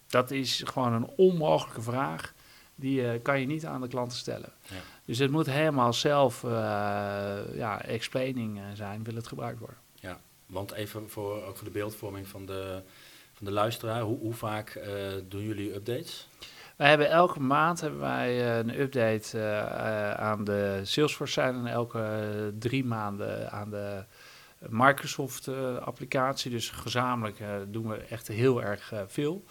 Dat 0.08 0.32
is 0.32 0.64
gewoon 0.66 0.94
een 0.94 1.10
onmogelijke 1.16 1.82
vraag. 1.82 2.34
Die 2.76 3.02
uh, 3.02 3.12
kan 3.22 3.40
je 3.40 3.46
niet 3.46 3.66
aan 3.66 3.82
de 3.82 3.88
klanten 3.88 4.18
stellen. 4.18 4.54
Ja. 4.62 4.76
Dus 5.06 5.18
het 5.18 5.32
moet 5.32 5.46
helemaal 5.46 5.94
zelf 5.94 6.44
uh, 6.44 6.52
ja, 7.54 7.82
explaining 7.82 8.58
uh, 8.58 8.64
zijn, 8.74 9.04
wil 9.04 9.16
het 9.16 9.28
gebruikt 9.28 9.60
worden. 9.60 9.78
Ja, 9.94 10.20
want 10.46 10.72
even 10.72 11.10
voor, 11.10 11.44
ook 11.44 11.56
voor 11.56 11.66
de 11.66 11.74
beeldvorming 11.74 12.28
van 12.28 12.46
de, 12.46 12.82
van 13.34 13.46
de 13.46 13.52
luisteraar, 13.52 14.02
hoe, 14.02 14.18
hoe 14.18 14.34
vaak 14.34 14.82
doen 15.28 15.42
jullie 15.42 15.74
updates? 15.74 16.28
Wij 16.80 16.90
hebben 16.90 17.10
elke 17.10 17.40
maand 17.40 17.82
hebben 17.82 18.00
wij 18.00 18.40
eh, 18.40 18.58
een 18.58 18.80
update 18.80 19.38
uh, 19.38 20.14
aan 20.14 20.44
de 20.44 20.80
Salesforce 20.84 21.34
zijn 21.34 21.56
en 21.56 21.68
elke 21.68 22.54
drie 22.60 22.86
maanden 22.86 23.52
aan 23.52 23.70
de 23.70 24.04
Microsoft-applicatie. 24.70 26.52
dus 26.52 26.70
gezamenlijk 26.70 27.38
doen 27.68 27.88
we 27.88 27.96
echt 27.96 28.28
heel 28.28 28.64
erg 28.64 28.94
veel. 29.08 29.44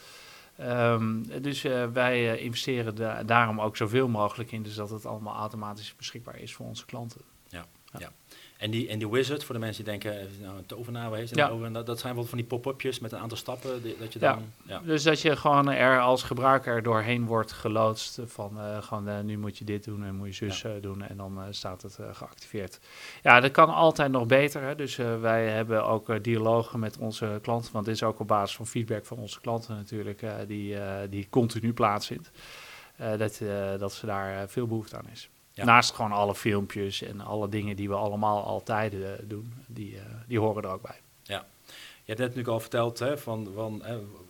Um, 0.60 1.42
dus 1.42 1.62
wij 1.92 2.38
investeren 2.38 2.94
da 2.94 3.22
daarom 3.22 3.60
ook 3.60 3.76
zoveel 3.76 4.08
mogelijk 4.08 4.52
in, 4.52 4.62
dus 4.62 4.74
dat 4.74 4.90
het 4.90 5.06
allemaal 5.06 5.36
automatisch 5.36 5.96
beschikbaar 5.96 6.38
is 6.38 6.54
voor 6.54 6.66
onze 6.66 6.86
klanten. 6.86 7.20
Ja, 7.48 7.64
ja. 7.92 7.98
ja. 7.98 8.10
En 8.58 8.70
die, 8.70 8.88
en 8.88 8.98
die 8.98 9.08
wizard, 9.08 9.44
voor 9.44 9.54
de 9.54 9.60
mensen 9.60 9.84
die 9.84 9.92
denken, 9.92 10.20
eh, 10.20 10.26
nou, 10.42 10.58
een 10.58 10.66
tovenaar 10.66 11.12
heeft, 11.12 11.34
ja. 11.34 11.48
dat, 11.72 11.86
dat 11.86 11.98
zijn 11.98 12.14
wel 12.14 12.24
van 12.24 12.38
die 12.38 12.46
pop-upjes 12.46 12.98
met 12.98 13.12
een 13.12 13.18
aantal 13.18 13.36
stappen. 13.36 13.82
Die, 13.82 13.96
dat 13.98 14.12
je 14.12 14.18
dan, 14.18 14.52
ja. 14.66 14.80
Dus 14.84 15.02
dat 15.02 15.20
je 15.20 15.36
gewoon 15.36 15.70
er 15.70 16.00
als 16.00 16.22
gebruiker 16.22 16.82
doorheen 16.82 17.26
wordt 17.26 17.52
geloodst 17.52 18.20
van 18.24 18.56
uh, 18.56 18.82
gewoon 18.82 19.08
uh, 19.08 19.20
nu 19.20 19.38
moet 19.38 19.58
je 19.58 19.64
dit 19.64 19.84
doen 19.84 20.04
en 20.04 20.14
moet 20.14 20.36
je 20.36 20.50
zus 20.50 20.64
doen 20.80 21.02
en 21.02 21.16
dan 21.16 21.40
staat 21.50 21.82
het 21.82 21.98
geactiveerd. 22.12 22.80
Ja, 23.22 23.40
dat 23.40 23.50
kan 23.50 23.74
altijd 23.74 24.10
nog 24.10 24.26
beter. 24.26 24.62
Hè? 24.62 24.74
Dus 24.74 24.96
wij 24.96 25.48
hebben 25.48 25.84
ook 25.84 26.24
dialogen 26.24 26.78
met 26.78 26.98
onze 26.98 27.38
klanten, 27.42 27.72
want 27.72 27.84
dit 27.84 27.94
is 27.94 28.02
ook 28.02 28.20
op 28.20 28.28
basis 28.28 28.56
van 28.56 28.66
feedback 28.66 29.06
van 29.06 29.18
onze 29.18 29.40
klanten 29.40 29.76
natuurlijk, 29.76 30.26
die, 30.46 30.76
die 31.08 31.26
continu 31.30 31.72
plaatsvindt. 31.72 32.30
dat, 32.96 33.40
dat 33.78 33.92
ze 33.92 34.06
daar 34.06 34.48
veel 34.48 34.66
behoefte 34.66 34.96
aan 34.96 35.08
is. 35.12 35.28
Naast 35.64 35.94
gewoon 35.94 36.12
alle 36.12 36.34
filmpjes 36.34 37.02
en 37.02 37.20
alle 37.20 37.48
dingen 37.48 37.76
die 37.76 37.88
we 37.88 37.94
allemaal 37.94 38.44
altijd 38.44 38.94
uh, 38.94 39.08
doen, 39.24 39.52
die, 39.66 39.94
uh, 39.94 40.00
die 40.26 40.38
horen 40.38 40.62
er 40.62 40.70
ook 40.70 40.82
bij. 40.82 41.00
Ja, 41.22 41.46
je 41.74 42.04
hebt 42.04 42.18
net 42.18 42.18
natuurlijk 42.18 42.48
al 42.48 42.60
verteld 42.60 42.98
hè, 42.98 43.18
van, 43.18 43.48
van 43.54 43.82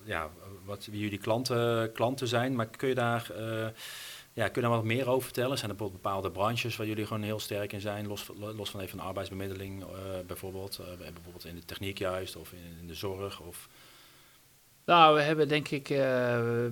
ja, 0.04 0.30
wat, 0.64 0.88
wie 0.90 1.00
jullie 1.00 1.18
klanten, 1.18 1.92
klanten 1.92 2.28
zijn, 2.28 2.54
maar 2.54 2.66
kun 2.66 2.88
je 2.88 2.94
daar... 2.94 3.30
Uh, 3.38 3.66
ja, 4.32 4.48
kun 4.48 4.62
je 4.62 4.68
daar 4.68 4.76
wat 4.76 4.84
meer 4.84 5.08
over 5.08 5.24
vertellen? 5.24 5.58
Zijn 5.58 5.70
er 5.70 5.76
bijvoorbeeld 5.76 6.02
bepaalde 6.02 6.30
branches 6.30 6.76
waar 6.76 6.86
jullie 6.86 7.06
gewoon 7.06 7.22
heel 7.22 7.38
sterk 7.38 7.72
in 7.72 7.80
zijn, 7.80 8.06
los, 8.06 8.30
los 8.56 8.70
van 8.70 8.80
even 8.80 8.98
een 8.98 9.04
arbeidsbemiddeling 9.04 9.84
bijvoorbeeld, 10.26 10.80
bijvoorbeeld 10.98 11.44
in 11.44 11.54
de 11.54 11.64
techniek 11.64 11.98
juist 11.98 12.36
of 12.36 12.52
in, 12.52 12.78
in 12.80 12.86
de 12.86 12.94
zorg? 12.94 13.40
Of... 13.40 13.68
Nou, 14.84 15.14
we 15.14 15.20
hebben 15.20 15.48
denk 15.48 15.68
ik 15.68 15.84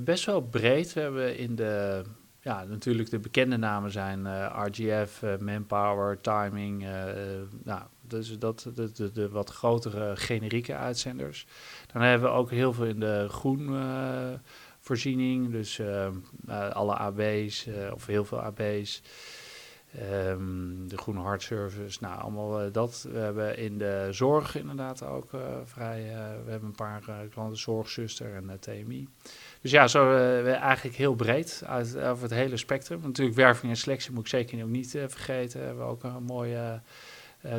best 0.04 0.24
wel 0.24 0.40
breed. 0.40 0.92
We 0.92 1.00
hebben 1.00 1.36
in 1.38 1.54
de 1.56 2.02
ja, 2.46 2.64
natuurlijk 2.64 3.10
de 3.10 3.18
bekende 3.18 3.56
namen 3.56 3.90
zijn 3.90 4.26
eh, 4.26 4.64
RGF, 4.66 5.22
eh, 5.22 5.36
Manpower, 5.38 6.20
Timing. 6.20 6.82
Uh, 6.82 6.90
nou, 7.64 7.82
dus 8.00 8.38
dat 8.38 8.70
de, 8.74 8.92
de, 8.92 9.12
de, 9.12 9.28
wat 9.28 9.50
grotere 9.50 10.16
generieke 10.16 10.74
uitzenders. 10.74 11.46
Dan 11.92 12.02
hebben 12.02 12.30
we 12.30 12.36
ook 12.36 12.50
heel 12.50 12.72
veel 12.72 12.84
in 12.84 13.00
de 13.00 13.26
groen 13.28 13.76
voorziening. 14.80 15.50
Dus 15.50 15.80
alle 16.72 16.94
AB's 16.94 17.66
of 17.92 18.06
heel 18.06 18.24
veel 18.24 18.40
AB's. 18.40 19.02
Um, 20.28 20.88
de 20.88 20.98
Groene 20.98 21.20
Hart 21.20 21.42
Service, 21.42 21.98
nou 22.00 22.20
allemaal 22.20 22.72
dat. 22.72 23.06
We 23.12 23.18
hebben 23.18 23.58
in 23.58 23.78
de 23.78 24.08
zorg 24.10 24.56
inderdaad 24.56 25.02
ook 25.02 25.30
vrij. 25.64 26.02
we 26.44 26.50
hebben 26.50 26.68
een 26.68 26.74
paar 26.74 27.02
klanten, 27.30 27.58
Zorgzuster 27.58 28.34
en 28.34 28.58
TMI. 28.60 29.08
Dus 29.60 29.70
ja, 29.70 29.88
zo 29.88 30.14
eigenlijk 30.44 30.96
heel 30.96 31.14
breed 31.14 31.62
uit, 31.66 31.98
over 31.98 32.22
het 32.22 32.32
hele 32.32 32.56
spectrum. 32.56 33.00
Natuurlijk 33.02 33.36
werving 33.36 33.72
en 33.72 33.78
selectie 33.78 34.12
moet 34.12 34.22
ik 34.22 34.28
zeker 34.28 34.62
ook 34.62 34.70
niet 34.70 34.90
vergeten. 35.06 35.60
We 35.60 35.66
hebben 35.66 35.84
ook 35.84 36.02
een 36.02 36.22
mooie 36.22 36.80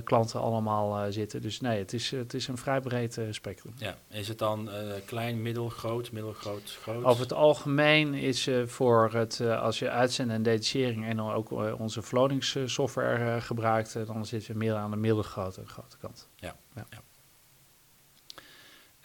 klanten 0.04 0.42
allemaal 0.42 1.12
zitten. 1.12 1.42
Dus 1.42 1.62
nee, 1.62 1.80
het 1.80 1.94
is, 1.94 2.12
het 2.12 2.34
is 2.34 2.48
een 2.48 2.58
vrij 2.58 2.82
breed 2.82 3.20
spectrum. 3.32 3.74
Ja, 3.78 3.96
is 4.10 4.28
het 4.28 4.40
dan 4.40 4.70
klein, 5.06 5.42
middel, 5.42 5.70
groot, 5.70 6.12
middel, 6.12 6.32
groot? 6.32 6.78
Over 7.04 7.22
het 7.22 7.34
algemeen 7.34 8.14
is 8.14 8.50
voor 8.66 9.14
het, 9.14 9.42
als 9.42 9.80
je 9.80 9.90
uitzenden 9.90 10.36
en 10.36 10.44
detachering 10.44 11.06
en 11.06 11.18
dan 11.18 11.32
ook 11.32 11.52
onze 11.80 12.04
floatingssoftware 12.04 13.42
gebruikt, 13.42 14.06
dan 14.06 14.26
zitten 14.26 14.52
we 14.52 14.58
meer 14.58 14.76
aan 14.76 14.92
de 14.92 14.98
middelgrote 14.98 15.66
grote 15.66 15.98
kant. 15.98 16.28
Ja, 16.36 16.56
ja. 16.76 16.86
ja. 16.90 17.02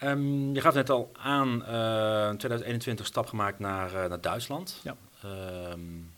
Um, 0.03 0.53
je 0.53 0.61
gaf 0.61 0.73
net 0.73 0.89
al 0.89 1.09
aan, 1.13 1.47
uh, 1.47 2.29
in 2.29 2.37
2021 2.37 3.05
stap 3.05 3.27
gemaakt 3.27 3.59
naar, 3.59 3.93
uh, 3.93 4.05
naar 4.05 4.21
Duitsland. 4.21 4.81
Ja. 4.83 4.95
Um, 5.71 6.12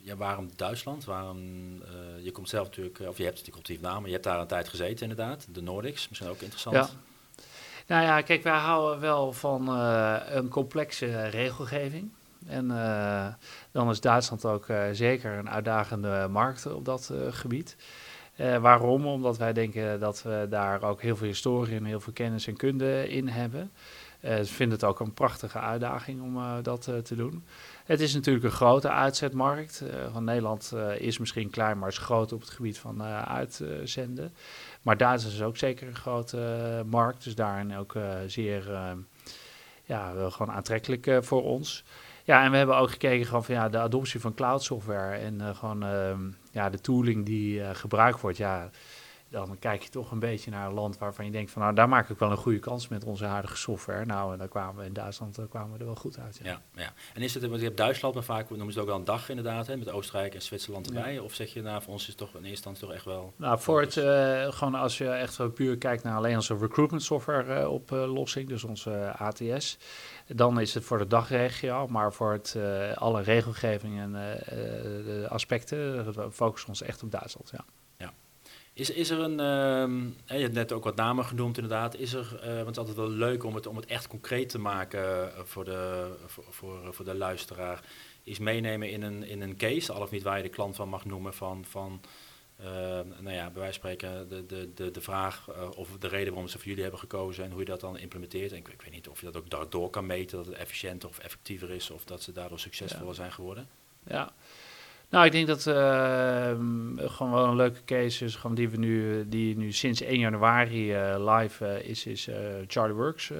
ja, 0.00 0.16
waarom 0.16 0.50
Duitsland? 0.56 1.04
Waarom, 1.04 1.38
uh, 1.74 2.24
je 2.24 2.30
komt 2.30 2.48
zelf 2.48 2.66
natuurlijk, 2.66 3.00
of 3.08 3.16
je 3.16 3.24
hebt 3.24 3.36
natuurlijk 3.36 3.68
op 3.70 3.80
naam, 3.80 4.06
je 4.06 4.12
hebt 4.12 4.24
daar 4.24 4.40
een 4.40 4.46
tijd 4.46 4.68
gezeten 4.68 5.08
inderdaad. 5.08 5.46
De 5.48 5.62
Nordics, 5.62 6.08
misschien 6.08 6.30
ook 6.30 6.40
interessant. 6.40 6.76
Ja. 6.76 6.88
Nou 7.86 8.02
ja, 8.02 8.20
kijk, 8.20 8.42
wij 8.42 8.58
houden 8.58 9.00
wel 9.00 9.32
van 9.32 9.68
een 9.68 10.48
complexe 10.48 11.26
regelgeving. 11.28 12.10
En 12.46 12.68
dan 13.72 13.90
is 13.90 14.00
Duitsland 14.00 14.44
ook 14.44 14.66
zeker 14.92 15.32
een 15.32 15.50
uitdagende 15.50 16.28
markt 16.30 16.66
op 16.66 16.84
dat 16.84 17.12
gebied. 17.30 17.76
Waarom? 18.36 19.06
Omdat 19.06 19.38
wij 19.38 19.52
denken 19.52 20.00
dat 20.00 20.22
we 20.22 20.46
daar 20.50 20.82
ook 20.82 21.02
heel 21.02 21.16
veel 21.16 21.26
historie 21.26 21.76
en 21.76 21.84
heel 21.84 22.00
veel 22.00 22.12
kennis 22.12 22.46
en 22.46 22.56
kunde 22.56 23.08
in 23.08 23.28
hebben. 23.28 23.70
Uh, 24.24 24.36
ze 24.36 24.44
vinden 24.44 24.78
het 24.78 24.88
ook 24.88 25.00
een 25.00 25.14
prachtige 25.14 25.58
uitdaging 25.58 26.22
om 26.22 26.36
uh, 26.36 26.54
dat 26.62 26.82
te 26.82 27.14
doen. 27.16 27.44
Het 27.84 28.00
is 28.00 28.14
natuurlijk 28.14 28.44
een 28.44 28.50
grote 28.50 28.90
uitzetmarkt. 28.90 29.84
van 30.12 30.24
Nederland 30.24 30.74
is 30.98 31.18
misschien 31.18 31.50
klein, 31.50 31.78
maar 31.78 31.88
is 31.88 31.98
groot 31.98 32.32
op 32.32 32.40
het 32.40 32.50
gebied 32.50 32.78
van 32.78 33.02
uitzenden. 33.02 34.32
Maar 34.82 34.96
Duitsland 34.96 35.34
is 35.34 35.42
ook 35.42 35.56
zeker 35.56 35.88
een 35.88 35.96
grote 35.96 36.82
markt. 36.86 37.24
Dus 37.24 37.34
daarin 37.34 37.76
ook 37.76 37.94
zeer 38.26 38.70
ja, 39.84 40.12
gewoon 40.28 40.54
aantrekkelijk 40.54 41.18
voor 41.20 41.42
ons. 41.42 41.84
Ja, 42.24 42.44
en 42.44 42.50
we 42.50 42.56
hebben 42.56 42.76
ook 42.76 42.90
gekeken 42.90 43.26
gewoon 43.26 43.44
van 43.44 43.54
ja, 43.54 43.68
de 43.68 43.78
adoptie 43.78 44.20
van 44.20 44.34
cloud 44.34 44.62
software 44.62 45.16
en 45.16 45.56
gewoon 45.56 45.84
uh, 45.84 46.10
ja, 46.52 46.70
de 46.70 46.80
tooling 46.80 47.26
die 47.26 47.74
gebruikt 47.74 48.20
wordt. 48.20 48.36
Ja, 48.36 48.70
dan 49.30 49.58
kijk 49.58 49.82
je 49.82 49.88
toch 49.88 50.10
een 50.10 50.18
beetje 50.18 50.50
naar 50.50 50.66
een 50.66 50.74
land 50.74 50.98
waarvan 50.98 51.24
je 51.24 51.30
denkt 51.30 51.50
van 51.50 51.62
nou, 51.62 51.74
daar 51.74 51.88
maak 51.88 52.08
ik 52.08 52.18
wel 52.18 52.30
een 52.30 52.36
goede 52.36 52.58
kans 52.58 52.88
met 52.88 53.04
onze 53.04 53.24
huidige 53.24 53.56
software. 53.56 54.04
Nou, 54.04 54.32
en 54.32 54.38
daar 54.38 54.48
kwamen 54.48 54.80
we 54.80 54.86
in 54.86 54.92
Duitsland 54.92 55.38
kwamen 55.48 55.72
we 55.72 55.78
er 55.78 55.84
wel 55.84 55.94
goed 55.94 56.18
uit. 56.18 56.40
Ja, 56.42 56.62
ja. 56.74 56.92
En 57.14 57.22
is 57.22 57.34
het, 57.34 57.46
want 57.46 57.58
je 57.58 57.64
hebt 57.64 57.76
Duitsland, 57.76 58.14
maar 58.14 58.24
vaak 58.24 58.48
noemen 58.48 58.72
ze 58.72 58.72
het 58.72 58.80
ook 58.80 58.86
wel 58.86 58.98
een 58.98 59.04
dag 59.04 59.28
inderdaad, 59.28 59.66
hè, 59.66 59.76
met 59.76 59.90
Oostenrijk 59.90 60.34
en 60.34 60.42
Zwitserland 60.42 60.86
erbij. 60.86 61.18
Of 61.18 61.34
zeg 61.34 61.52
je 61.52 61.62
nou, 61.62 61.82
voor 61.82 61.92
ons 61.92 62.02
is 62.02 62.08
het 62.08 62.16
toch 62.16 62.28
in 62.28 62.34
eerste 62.34 62.50
instantie 62.50 62.86
toch 62.86 62.94
echt 62.94 63.04
wel... 63.04 63.32
Nou, 63.36 63.60
voor 63.60 63.80
het, 63.80 63.92
gewoon 64.54 64.74
als 64.74 64.98
je 64.98 65.08
echt 65.08 65.54
puur 65.54 65.78
kijkt 65.78 66.02
naar 66.02 66.16
alleen 66.16 66.34
onze 66.34 66.56
recruitment 66.56 67.02
software 67.02 67.68
oplossing, 67.68 68.48
dus 68.48 68.64
onze 68.64 69.12
ATS 69.16 69.78
dan 70.26 70.60
is 70.60 70.74
het 70.74 70.84
voor 70.84 70.98
de 70.98 71.06
dagregio, 71.06 71.86
maar 71.86 72.12
voor 72.12 72.32
het, 72.32 72.54
uh, 72.56 72.92
alle 72.96 73.22
regelgeving 73.22 73.98
en 73.98 75.28
aspecten 75.28 76.04
focussen 76.32 76.70
we 76.70 76.78
ons 76.78 76.82
echt 76.82 77.02
op 77.02 77.10
Duitsland. 77.10 77.50
Ja. 77.52 77.64
Is, 78.80 78.90
is 78.90 79.10
er 79.10 79.18
een, 79.18 79.30
uh, 80.26 80.36
je 80.36 80.42
hebt 80.42 80.54
net 80.54 80.72
ook 80.72 80.84
wat 80.84 80.96
namen 80.96 81.24
genoemd 81.24 81.56
inderdaad, 81.56 81.96
is 81.96 82.12
er, 82.12 82.28
want 82.42 82.66
het 82.66 82.70
is 82.70 82.78
altijd 82.78 82.96
wel 82.96 83.08
leuk 83.08 83.44
om 83.44 83.54
het, 83.54 83.66
om 83.66 83.76
het 83.76 83.86
echt 83.86 84.06
concreet 84.06 84.48
te 84.48 84.58
maken 84.58 85.32
voor 85.44 85.64
de, 85.64 86.12
voor, 86.26 86.44
voor, 86.50 86.94
voor 86.94 87.04
de 87.04 87.14
luisteraar, 87.14 87.84
is 88.22 88.38
meenemen 88.38 88.90
in 88.90 89.02
een, 89.02 89.22
in 89.22 89.40
een 89.40 89.56
case, 89.56 89.92
al 89.92 90.02
of 90.02 90.10
niet 90.10 90.22
waar 90.22 90.36
je 90.36 90.42
de 90.42 90.48
klant 90.48 90.76
van 90.76 90.88
mag 90.88 91.04
noemen 91.04 91.34
van... 91.34 91.64
van 91.64 92.00
uh, 92.60 92.66
nou 93.20 93.30
ja, 93.30 93.50
bij 93.50 93.60
wijze 93.60 93.80
van 93.80 93.90
spreken 93.90 94.28
de, 94.28 94.46
de, 94.46 94.74
de, 94.74 94.90
de 94.90 95.00
vraag 95.00 95.48
of 95.76 95.88
de 95.98 96.08
reden 96.08 96.28
waarom 96.28 96.48
ze 96.48 96.58
voor 96.58 96.66
jullie 96.66 96.82
hebben 96.82 97.00
gekozen 97.00 97.44
en 97.44 97.50
hoe 97.50 97.60
je 97.60 97.66
dat 97.66 97.80
dan 97.80 97.98
implementeert. 97.98 98.50
En 98.50 98.56
ik, 98.56 98.68
ik 98.68 98.82
weet 98.82 98.92
niet 98.92 99.08
of 99.08 99.20
je 99.20 99.26
dat 99.26 99.36
ook 99.36 99.50
daardoor 99.50 99.90
kan 99.90 100.06
meten, 100.06 100.36
dat 100.36 100.46
het 100.46 100.54
efficiënter 100.54 101.08
of 101.08 101.18
effectiever 101.18 101.70
is 101.70 101.90
of 101.90 102.04
dat 102.04 102.22
ze 102.22 102.32
daardoor 102.32 102.58
succesvoller 102.58 103.06
ja. 103.06 103.14
zijn 103.14 103.32
geworden. 103.32 103.68
Ja, 104.06 104.32
nou 105.10 105.26
ik 105.26 105.32
denk 105.32 105.46
dat 105.46 105.66
uh, 105.66 106.50
gewoon 107.10 107.32
wel 107.32 107.44
een 107.44 107.56
leuke 107.56 107.84
case 107.84 108.24
is, 108.24 108.36
gewoon 108.36 108.56
die 108.56 108.68
we 108.68 108.76
nu, 108.76 109.28
die 109.28 109.56
nu 109.56 109.72
sinds 109.72 110.00
1 110.00 110.18
januari 110.18 110.94
live 111.18 111.84
is, 111.84 112.06
is 112.06 112.28
Charlie 112.66 112.94
Works. 112.94 113.32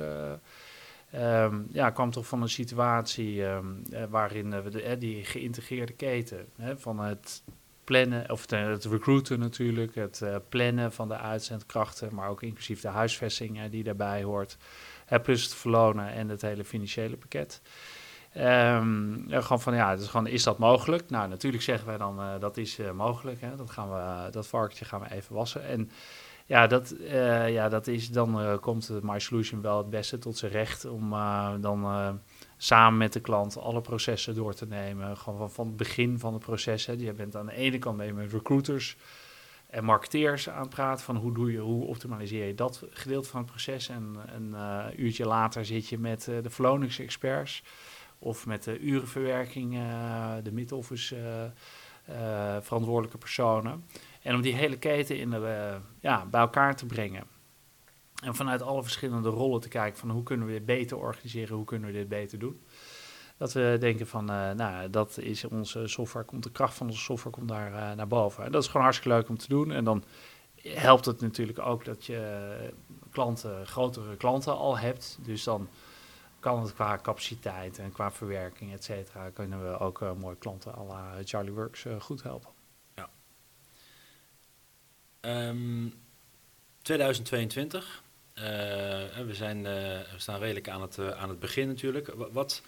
Um, 1.14 1.66
ja, 1.72 1.90
kwam 1.90 2.10
toch 2.10 2.26
van 2.26 2.42
een 2.42 2.48
situatie 2.48 3.44
um, 3.44 3.82
waarin 4.10 4.62
we 4.62 4.70
de, 4.70 4.96
die 4.98 5.24
geïntegreerde 5.24 5.92
keten 5.92 6.48
van 6.76 6.98
het 6.98 7.42
plannen, 7.84 8.30
of 8.30 8.50
het 8.50 8.84
recruiten 8.84 9.38
natuurlijk, 9.38 9.94
het 9.94 10.22
plannen 10.48 10.92
van 10.92 11.08
de 11.08 11.16
uitzendkrachten, 11.16 12.14
maar 12.14 12.28
ook 12.28 12.42
inclusief 12.42 12.80
de 12.80 12.88
huisvesting 12.88 13.68
die 13.68 13.82
daarbij 13.82 14.22
hoort. 14.22 14.56
Plus 15.22 15.42
het 15.42 15.54
verlonen 15.54 16.12
en 16.12 16.28
het 16.28 16.42
hele 16.42 16.64
financiële 16.64 17.16
pakket. 17.16 17.62
Um, 18.36 19.24
gewoon 19.28 19.60
van 19.60 19.74
ja, 19.74 19.96
dus 19.96 20.08
gewoon, 20.08 20.26
is 20.26 20.42
dat 20.42 20.58
mogelijk? 20.58 21.10
Nou, 21.10 21.28
natuurlijk 21.28 21.62
zeggen 21.62 21.86
wij 21.86 21.98
dan 21.98 22.20
dat 22.40 22.56
is 22.56 22.78
mogelijk. 22.94 23.40
Hè? 23.40 23.56
Dat, 23.56 23.70
gaan 23.70 23.90
we, 23.90 24.30
dat 24.30 24.46
varkentje 24.46 24.84
gaan 24.84 25.00
we 25.00 25.10
even 25.10 25.34
wassen. 25.34 25.66
En 25.66 25.90
ja, 26.46 26.66
dat, 26.66 26.94
ja, 27.46 27.68
dat 27.68 27.86
is, 27.86 28.10
dan 28.10 28.58
komt 28.60 29.02
My 29.02 29.18
Solution 29.18 29.60
wel 29.60 29.78
het 29.78 29.90
beste 29.90 30.18
tot 30.18 30.36
zijn 30.38 30.52
recht 30.52 30.84
om 30.84 31.10
dan 31.60 32.20
samen 32.56 32.98
met 32.98 33.12
de 33.12 33.20
klant 33.20 33.58
alle 33.58 33.80
processen 33.80 34.34
door 34.34 34.54
te 34.54 34.66
nemen. 34.66 35.16
Gewoon 35.16 35.38
van, 35.38 35.50
van 35.50 35.66
het 35.66 35.76
begin 35.76 36.18
van 36.18 36.32
het 36.32 36.42
proces. 36.42 36.86
Hè. 36.86 36.92
Je 36.92 37.12
bent 37.12 37.36
aan 37.36 37.46
de 37.46 37.54
ene 37.54 37.78
kant 37.78 37.96
mee 37.96 38.12
met 38.12 38.32
recruiters 38.32 38.96
en 39.66 39.84
marketeers 39.84 40.48
aan 40.48 40.60
het 40.60 40.70
praten 40.70 41.04
van 41.04 41.16
hoe, 41.16 41.32
doe 41.32 41.52
je, 41.52 41.58
hoe 41.58 41.86
optimaliseer 41.86 42.46
je 42.46 42.54
dat 42.54 42.84
gedeelte 42.90 43.28
van 43.28 43.40
het 43.40 43.50
proces. 43.50 43.88
En 43.88 44.16
een 44.34 44.54
uurtje 44.96 45.26
later 45.26 45.64
zit 45.64 45.88
je 45.88 45.98
met 45.98 46.24
de 46.42 46.50
Flonix 46.50 46.98
experts 46.98 47.62
of 48.22 48.46
met 48.46 48.64
de 48.64 48.78
urenverwerking, 48.78 49.74
uh, 49.74 50.34
de 50.42 50.52
mid-office 50.52 51.50
verantwoordelijke 52.60 53.18
personen. 53.18 53.84
En 54.22 54.34
om 54.34 54.40
die 54.40 54.54
hele 54.54 54.78
keten 54.78 55.18
in 55.18 55.30
de, 55.30 55.76
ja, 56.00 56.26
bij 56.26 56.40
elkaar 56.40 56.76
te 56.76 56.86
brengen. 56.86 57.24
En 58.22 58.34
vanuit 58.34 58.62
alle 58.62 58.82
verschillende 58.82 59.28
rollen 59.28 59.60
te 59.60 59.68
kijken 59.68 59.98
van 59.98 60.10
hoe 60.10 60.22
kunnen 60.22 60.46
we 60.46 60.52
dit 60.52 60.64
beter 60.64 60.96
organiseren, 60.96 61.56
hoe 61.56 61.64
kunnen 61.64 61.92
we 61.92 61.94
dit 61.94 62.08
beter 62.08 62.38
doen. 62.38 62.60
Dat 63.36 63.52
we 63.52 63.76
denken 63.80 64.06
van, 64.06 64.24
nou, 64.24 64.90
dat 64.90 65.18
is 65.18 65.44
onze 65.44 65.86
software, 65.86 66.24
komt 66.24 66.42
de 66.42 66.50
kracht 66.50 66.74
van 66.74 66.86
onze 66.86 67.00
software 67.00 67.36
komt 67.36 67.48
daar 67.48 67.96
naar 67.96 68.06
boven. 68.06 68.44
En 68.44 68.52
dat 68.52 68.62
is 68.62 68.68
gewoon 68.68 68.82
hartstikke 68.82 69.16
leuk 69.16 69.28
om 69.28 69.38
te 69.38 69.48
doen. 69.48 69.72
En 69.72 69.84
dan 69.84 70.04
helpt 70.62 71.04
het 71.04 71.20
natuurlijk 71.20 71.58
ook 71.58 71.84
dat 71.84 72.06
je 72.06 72.72
klanten, 73.10 73.66
grotere 73.66 74.16
klanten 74.16 74.56
al 74.56 74.78
hebt. 74.78 75.18
Dus 75.22 75.44
dan 75.44 75.68
kan 76.40 76.62
het 76.62 76.74
qua 76.74 76.98
capaciteit 77.02 77.78
en 77.78 77.92
qua 77.92 78.12
verwerking, 78.12 78.72
et 78.72 78.84
cetera, 78.84 79.30
kunnen 79.30 79.70
we 79.70 79.78
ook 79.78 80.00
uh, 80.00 80.12
mooie 80.12 80.36
klanten 80.36 80.74
à 80.74 80.84
la 80.84 81.20
Charlie 81.24 81.52
Works 81.52 81.84
goed 81.98 82.22
helpen. 82.22 82.50
Ja. 82.94 83.10
Um, 85.20 85.84
ehm, 85.84 85.90
2022. 86.82 88.02
Uh, 88.34 88.44
we, 88.44 89.30
zijn, 89.30 89.62
we 89.62 90.04
staan 90.16 90.38
redelijk 90.38 90.68
aan 90.68 90.82
het, 90.82 90.98
aan 91.14 91.28
het 91.28 91.38
begin 91.38 91.68
natuurlijk. 91.68 92.14
Wat, 92.32 92.62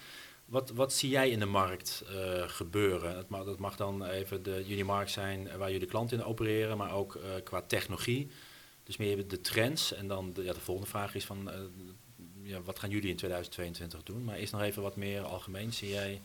wat, 0.45 0.71
wat 0.71 0.93
zie 0.93 1.11
jij 1.11 1.31
in 1.31 1.39
de 1.39 1.47
markt 1.47 2.05
gebeuren? 2.47 3.15
Dat 3.15 3.29
mag, 3.29 3.45
dat 3.45 3.59
mag 3.59 3.77
dan 3.77 4.05
even 4.05 4.43
de 4.43 4.63
jullie 4.67 4.85
markt 4.85 5.11
zijn 5.11 5.57
waar 5.59 5.73
jullie 5.73 5.87
klanten 5.87 6.19
in 6.19 6.25
opereren, 6.25 6.77
maar 6.77 6.93
ook 6.93 7.19
qua 7.45 7.63
technologie. 7.63 8.31
Dus 8.85 8.97
meer 8.97 9.29
de 9.29 9.41
trends. 9.41 9.93
En 9.93 10.09
dan 10.09 10.33
de, 10.33 10.43
ja, 10.43 10.53
de 10.53 10.61
volgende 10.61 10.91
vraag 10.91 11.15
is 11.15 11.25
van, 11.25 11.51
ja, 12.43 12.63
wat 12.63 12.79
gaan 12.79 12.91
jullie 12.91 13.11
in 13.11 13.17
2022 13.17 14.03
doen? 14.03 14.25
Maar 14.25 14.37
eerst 14.37 14.53
nog 14.53 14.63
even 14.63 14.83
wat 14.83 14.97
meer 14.97 15.23
algemeen. 15.23 15.73
Zie 15.73 15.89
jij... 15.89 16.21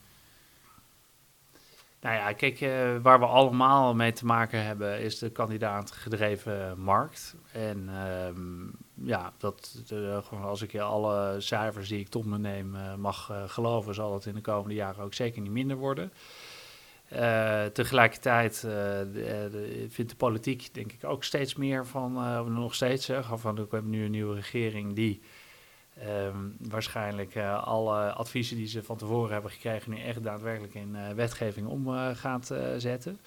Nou 2.01 2.15
ja, 2.15 2.33
kijk, 2.33 2.61
uh, 2.61 2.97
waar 3.01 3.19
we 3.19 3.25
allemaal 3.25 3.95
mee 3.95 4.11
te 4.11 4.25
maken 4.25 4.63
hebben, 4.63 4.99
is 4.99 5.17
de 5.17 5.29
kandidaatgedreven 5.29 6.79
markt. 6.79 7.35
En 7.51 7.89
um, 8.27 8.71
ja, 8.93 9.33
dat, 9.37 9.83
gewoon 10.23 10.43
als 10.43 10.61
ik 10.61 10.77
alle 10.77 11.35
cijfers 11.39 11.89
die 11.89 11.99
ik 11.99 12.07
tot 12.07 12.25
me 12.25 12.37
neem 12.37 12.75
uh, 12.75 12.95
mag 12.95 13.31
geloven, 13.47 13.93
zal 13.93 14.11
dat 14.11 14.25
in 14.25 14.35
de 14.35 14.41
komende 14.41 14.75
jaren 14.75 15.03
ook 15.03 15.13
zeker 15.13 15.41
niet 15.41 15.51
minder 15.51 15.77
worden. 15.77 16.11
tegelijkertijd 17.73 18.61
de, 18.61 19.09
de, 19.51 19.85
vindt 19.89 20.11
de 20.11 20.17
politiek 20.17 20.73
denk 20.73 20.91
ik 20.91 21.03
ook 21.03 21.23
steeds 21.23 21.55
meer 21.55 21.85
van, 21.85 22.13
nog 22.53 22.75
steeds, 22.75 23.09
van, 23.21 23.55
we 23.55 23.67
hebben 23.69 23.89
nu 23.89 24.05
een 24.05 24.11
nieuwe 24.11 24.35
regering 24.35 24.95
die 24.95 25.21
Um, 26.05 26.55
waarschijnlijk 26.59 27.35
uh, 27.35 27.63
alle 27.63 28.11
adviezen 28.11 28.57
die 28.57 28.67
ze 28.67 28.83
van 28.83 28.97
tevoren 28.97 29.33
hebben 29.33 29.51
gekregen, 29.51 29.91
nu 29.91 30.01
echt 30.01 30.23
daadwerkelijk 30.23 30.73
in 30.73 30.95
uh, 30.95 31.09
wetgeving 31.09 31.67
om 31.67 31.87
uh, 31.87 32.09
gaat 32.13 32.53
zetten. 32.77 33.19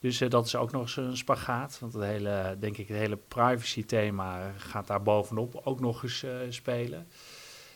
Dus 0.00 0.18
dat 0.18 0.46
is 0.46 0.56
ook 0.56 0.70
nog 0.72 0.82
eens 0.82 0.96
een 0.96 1.16
spagaat. 1.16 1.78
Want 1.80 1.92
het 1.92 2.02
hele, 2.02 2.56
denk 2.60 2.76
ik, 2.76 2.88
het 2.88 2.96
hele 2.96 3.18
privacy-thema 3.28 4.52
gaat 4.56 4.86
daar 4.86 5.02
bovenop 5.02 5.60
ook 5.64 5.80
nog 5.80 6.02
eens 6.02 6.24
spelen. 6.48 7.06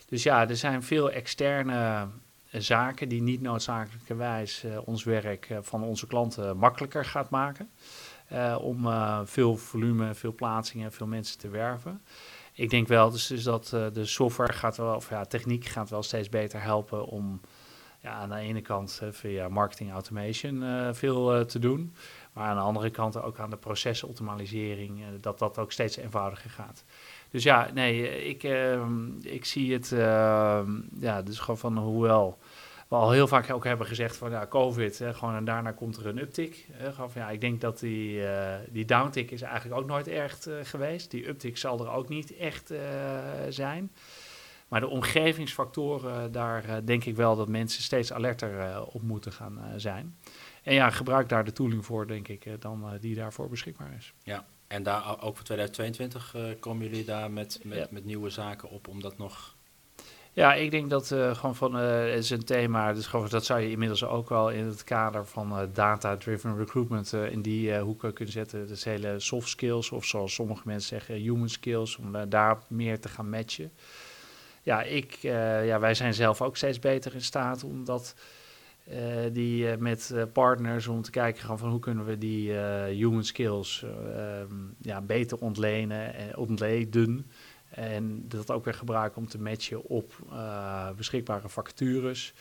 Dus 0.09 0.23
ja, 0.23 0.49
er 0.49 0.57
zijn 0.57 0.83
veel 0.83 1.11
externe 1.11 2.07
zaken 2.51 3.09
die 3.09 3.21
niet 3.21 3.41
noodzakelijkerwijs 3.41 4.65
ons 4.85 5.03
werk 5.03 5.49
van 5.61 5.83
onze 5.83 6.07
klanten 6.07 6.57
makkelijker 6.57 7.05
gaat 7.05 7.29
maken. 7.29 7.69
om 8.59 8.87
veel 9.25 9.57
volume, 9.57 10.13
veel 10.13 10.33
plaatsingen, 10.33 10.91
veel 10.91 11.07
mensen 11.07 11.37
te 11.37 11.49
werven. 11.49 12.01
Ik 12.57 12.69
denk 12.69 12.87
wel 12.87 13.09
dus, 13.11 13.27
dus 13.27 13.43
dat 13.43 13.69
de 13.69 14.05
software 14.05 14.53
gaat 14.53 14.77
wel, 14.77 14.95
of 14.95 15.09
ja, 15.09 15.25
techniek 15.25 15.65
gaat 15.65 15.89
wel 15.89 16.03
steeds 16.03 16.29
beter 16.29 16.61
helpen 16.61 17.05
om 17.05 17.41
ja, 17.99 18.11
aan 18.11 18.29
de 18.29 18.35
ene 18.35 18.61
kant 18.61 19.01
via 19.11 19.49
marketing 19.49 19.91
automation 19.91 20.63
veel 20.95 21.45
te 21.45 21.59
doen. 21.59 21.93
Maar 22.33 22.47
aan 22.47 22.55
de 22.55 22.61
andere 22.61 22.89
kant 22.89 23.21
ook 23.21 23.39
aan 23.39 23.49
de 23.49 23.57
procesoptimalisering, 23.57 25.03
dat 25.21 25.39
dat 25.39 25.57
ook 25.57 25.71
steeds 25.71 25.97
eenvoudiger 25.97 26.49
gaat. 26.49 26.83
Dus 27.29 27.43
ja, 27.43 27.69
nee, 27.73 28.25
ik, 28.25 28.43
ehm, 28.43 29.19
ik 29.21 29.45
zie 29.45 29.73
het, 29.73 29.91
uh, 29.91 30.61
ja, 30.99 31.21
dus 31.21 31.39
gewoon 31.39 31.57
van 31.57 31.77
hoewel 31.77 32.37
we 32.87 32.95
al 32.95 33.11
heel 33.11 33.27
vaak 33.27 33.51
ook 33.51 33.63
hebben 33.63 33.87
gezegd 33.87 34.17
van 34.17 34.31
ja, 34.31 34.47
COVID, 34.47 34.99
hè, 34.99 35.13
gewoon 35.13 35.35
en 35.35 35.45
daarna 35.45 35.71
komt 35.71 35.97
er 35.97 36.05
een 36.05 36.17
uptick. 36.17 36.67
Hè, 36.71 36.93
van, 36.93 37.09
ja, 37.13 37.29
ik 37.29 37.41
denk 37.41 37.61
dat 37.61 37.79
die, 37.79 38.17
uh, 38.17 38.55
die 38.69 38.85
downtick 38.85 39.31
is 39.31 39.41
eigenlijk 39.41 39.81
ook 39.81 39.87
nooit 39.87 40.07
echt 40.07 40.47
uh, 40.47 40.55
geweest. 40.63 41.11
Die 41.11 41.27
uptick 41.27 41.57
zal 41.57 41.79
er 41.79 41.91
ook 41.91 42.09
niet 42.09 42.35
echt 42.37 42.71
uh, 42.71 42.79
zijn. 43.49 43.91
Maar 44.67 44.79
de 44.79 44.87
omgevingsfactoren, 44.87 46.31
daar 46.31 46.85
denk 46.85 47.05
ik 47.05 47.15
wel 47.15 47.35
dat 47.35 47.47
mensen 47.47 47.83
steeds 47.83 48.13
alerter 48.13 48.83
op 48.85 49.01
moeten 49.01 49.31
gaan 49.31 49.59
zijn. 49.75 50.17
En 50.63 50.73
ja, 50.73 50.89
gebruik 50.89 51.29
daar 51.29 51.43
de 51.43 51.51
tooling 51.51 51.85
voor, 51.85 52.07
denk 52.07 52.27
ik, 52.27 52.61
dan 52.61 52.97
die 52.99 53.15
daarvoor 53.15 53.49
beschikbaar 53.49 53.93
is. 53.97 54.13
Ja, 54.23 54.45
en 54.67 54.83
daar 54.83 55.21
ook 55.21 55.35
voor 55.35 55.45
2022 55.45 56.35
uh, 56.35 56.43
komen 56.59 56.87
jullie 56.87 57.05
daar 57.05 57.31
met, 57.31 57.59
met, 57.63 57.91
met 57.91 58.05
nieuwe 58.05 58.29
zaken 58.29 58.69
op 58.69 58.87
om 58.87 59.01
dat 59.01 59.17
nog. 59.17 59.56
Ja, 60.37 60.53
ik 60.53 60.71
denk 60.71 60.89
dat 60.89 61.11
uh, 61.11 61.35
gewoon 61.35 61.55
van 61.55 61.73
het 61.73 62.23
is 62.23 62.29
een 62.29 62.43
thema, 62.43 62.93
dus 62.93 63.07
gewoon, 63.07 63.27
dat 63.29 63.45
zou 63.45 63.59
je 63.59 63.69
inmiddels 63.69 64.05
ook 64.05 64.29
wel 64.29 64.49
in 64.49 64.65
het 64.65 64.83
kader 64.83 65.25
van 65.25 65.69
data-driven 65.73 66.57
recruitment 66.57 67.13
in 67.13 67.41
die 67.41 67.77
hoeken 67.77 68.13
kunnen 68.13 68.33
zetten. 68.33 68.67
Dus 68.67 68.83
hele 68.83 69.19
soft 69.19 69.47
skills, 69.49 69.91
of 69.91 70.05
zoals 70.05 70.33
sommige 70.33 70.61
mensen 70.65 70.89
zeggen, 70.89 71.15
human 71.15 71.49
skills, 71.49 71.97
om 71.97 72.29
daar 72.29 72.57
meer 72.67 72.99
te 72.99 73.09
gaan 73.09 73.29
matchen. 73.29 73.71
Ja, 74.63 74.83
ik, 74.83 75.13
ja, 75.21 75.79
wij 75.79 75.93
zijn 75.93 76.13
zelf 76.13 76.41
ook 76.41 76.57
steeds 76.57 76.79
beter 76.79 77.13
in 77.13 77.21
staat 77.21 77.63
om 77.63 77.85
dat 77.85 78.15
die 79.31 79.77
met 79.77 80.13
partners 80.33 80.87
om 80.87 81.01
te 81.01 81.11
kijken 81.11 81.57
van 81.57 81.69
hoe 81.69 81.79
kunnen 81.79 82.05
we 82.05 82.17
die 82.17 82.51
human 82.89 83.23
skills 83.23 83.85
um, 84.41 84.75
ja, 84.81 85.01
beter 85.01 85.37
ontlenen 85.37 86.13
en 86.13 86.37
ontleden. 86.37 87.25
En 87.69 88.27
dat 88.27 88.51
ook 88.51 88.65
weer 88.65 88.73
gebruiken 88.73 89.21
om 89.21 89.27
te 89.27 89.39
matchen 89.39 89.83
op 89.83 90.13
beschikbare 90.95 91.49
vacatures. 91.49 92.33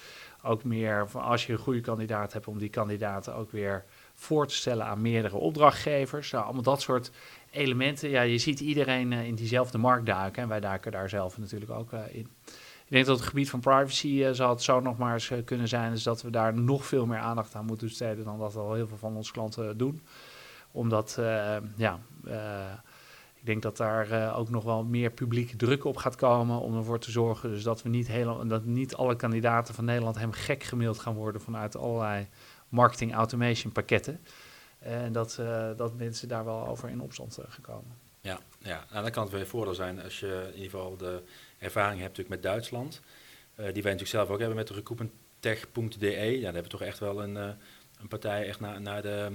Ook 0.43 0.65
meer 0.65 1.09
van 1.09 1.23
als 1.23 1.47
je 1.47 1.53
een 1.53 1.59
goede 1.59 1.81
kandidaat 1.81 2.33
hebt, 2.33 2.47
om 2.47 2.59
die 2.59 2.69
kandidaten 2.69 3.35
ook 3.35 3.51
weer 3.51 3.85
voor 4.15 4.47
te 4.47 4.55
stellen 4.55 4.87
aan 4.87 5.01
meerdere 5.01 5.37
opdrachtgevers. 5.37 6.31
Nou, 6.31 6.45
allemaal 6.45 6.63
dat 6.63 6.81
soort 6.81 7.11
elementen. 7.51 8.11
Ja, 8.11 8.23
je 8.23 8.39
ziet 8.39 8.61
iedereen 8.61 9.13
in 9.13 9.35
diezelfde 9.35 9.79
markt 9.79 10.07
duiken. 10.07 10.43
En 10.43 10.49
wij 10.49 10.61
duiken 10.61 10.93
daar 10.93 11.09
zelf 11.09 11.39
natuurlijk 11.39 11.71
ook 11.71 11.93
in. 11.93 12.29
Ik 12.85 12.93
denk 12.93 13.07
dat 13.07 13.19
het 13.19 13.29
gebied 13.29 13.51
van 13.51 13.61
privacy 13.61 14.33
zal 14.33 14.51
het 14.51 14.63
zo 14.63 14.81
nog 14.81 14.99
maar 14.99 15.13
eens 15.13 15.33
kunnen 15.45 15.69
zijn. 15.69 15.91
Dus 15.91 16.03
dat 16.03 16.23
we 16.23 16.31
daar 16.31 16.55
nog 16.55 16.87
veel 16.87 17.07
meer 17.07 17.19
aandacht 17.19 17.55
aan 17.55 17.65
moeten 17.65 17.87
besteden 17.87 18.25
dan 18.25 18.39
dat 18.39 18.57
al 18.57 18.75
heel 18.75 18.89
veel 18.89 18.97
van 18.97 19.17
onze 19.17 19.33
klanten 19.33 19.77
doen. 19.77 20.03
Omdat, 20.71 21.21
ja, 21.77 21.99
ik 23.47 23.53
denk 23.53 23.77
dat 23.77 23.77
daar 23.77 24.37
ook 24.37 24.51
nog 24.51 24.65
wel 24.65 24.85
meer 24.85 25.11
publieke 25.11 25.57
druk 25.57 25.85
op 25.85 25.97
gaat 25.97 26.17
komen 26.17 26.61
om 26.61 26.77
ervoor 26.77 26.99
te 26.99 27.11
zorgen 27.11 27.51
dus 27.51 27.63
dat 27.63 27.83
we 27.83 27.89
niet, 27.89 28.07
heel, 28.07 28.47
dat 28.47 28.65
niet 28.65 28.95
alle 28.95 29.17
kandidaten 29.17 29.75
van 29.75 29.85
Nederland 29.85 30.19
hem 30.19 30.33
gek 30.33 30.63
gemaild 30.63 30.99
gaan 30.99 31.15
worden 31.15 31.41
vanuit 31.41 31.77
allerlei 31.77 32.27
marketing 32.69 33.15
automation 33.15 33.73
pakketten. 33.73 34.21
En 34.79 35.13
dat, 35.13 35.41
dat 35.77 35.97
mensen 35.97 36.29
daar 36.29 36.45
wel 36.45 36.67
over 36.67 36.89
in 36.89 37.01
opstand 37.01 37.39
gekomen. 37.49 37.97
Ja, 38.21 38.39
ja, 38.59 38.85
nou, 38.91 39.03
dan 39.03 39.11
kan 39.11 39.23
het 39.23 39.33
weer 39.33 39.47
voordeel 39.47 39.75
zijn 39.75 40.03
als 40.03 40.21
je 40.21 40.43
in 40.47 40.55
ieder 40.55 40.71
geval 40.71 40.97
de 40.97 41.23
ervaring 41.59 42.01
hebt 42.01 42.17
natuurlijk 42.17 42.43
met 42.43 42.53
Duitsland. 42.53 43.01
Die 43.55 43.65
wij 43.65 43.73
natuurlijk 43.73 44.09
zelf 44.09 44.29
ook 44.29 44.39
hebben 44.39 44.57
met 44.57 44.69
de 44.69 44.75
recruitmenttech.de. 44.75 46.07
Ja, 46.07 46.21
daar 46.21 46.43
hebben 46.43 46.63
we 46.63 46.69
toch 46.69 46.83
echt 46.83 46.99
wel 46.99 47.23
een, 47.23 47.35
een 47.35 48.09
partij 48.09 48.47
echt 48.47 48.61
naar, 48.61 48.81
naar 48.81 49.03
de 49.03 49.29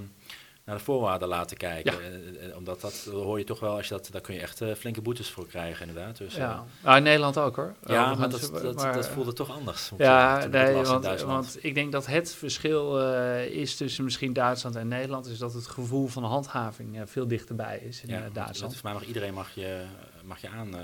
naar 0.72 0.80
de 0.80 0.86
voorwaarden 0.86 1.28
laten 1.28 1.58
kijken. 1.58 1.94
Ja. 1.94 2.56
Omdat 2.56 2.82
dat, 2.82 3.02
dat 3.06 3.14
hoor 3.14 3.38
je 3.38 3.46
toch 3.46 3.60
wel, 3.60 3.76
als 3.76 3.88
je 3.88 3.94
dat, 3.94 4.10
daar 4.12 4.22
kun 4.22 4.34
je 4.34 4.40
echt 4.40 4.62
uh, 4.62 4.74
flinke 4.74 5.02
boetes 5.02 5.30
voor 5.30 5.48
krijgen 5.48 5.88
inderdaad. 5.88 6.18
Dus, 6.18 6.36
ja, 6.36 6.66
nou, 6.84 6.98
in 6.98 7.04
Nederland 7.04 7.38
ook 7.38 7.56
hoor. 7.56 7.74
Ja, 7.86 8.16
maar, 8.16 8.30
dat, 8.30 8.50
dat, 8.54 8.76
maar, 8.76 8.94
dat, 8.94 9.08
voelde 9.08 9.34
toch 9.34 9.52
anders. 9.52 9.92
Ja, 9.98 10.46
nee, 10.46 10.74
want, 10.74 11.22
want, 11.22 11.58
ik 11.62 11.74
denk 11.74 11.92
dat 11.92 12.06
het 12.06 12.34
verschil 12.34 13.02
uh, 13.02 13.46
is 13.46 13.76
tussen 13.76 14.04
misschien 14.04 14.34
Duitsland 14.34 14.76
en 14.76 14.88
Nederland, 14.88 15.26
is 15.26 15.38
dat 15.38 15.54
het 15.54 15.68
gevoel 15.68 16.08
van 16.08 16.24
handhaving 16.24 16.96
uh, 16.96 17.02
veel 17.06 17.28
dichterbij 17.28 17.78
is 17.78 18.02
in 18.02 18.10
ja, 18.10 18.30
Duitsland. 18.34 18.74
Voor 18.74 18.84
mij 18.84 18.94
mag 18.94 19.06
iedereen 19.06 19.34
mag 19.34 19.56
je, 19.56 19.84
mag 20.24 20.42
je 20.42 20.50
aan 20.50 20.76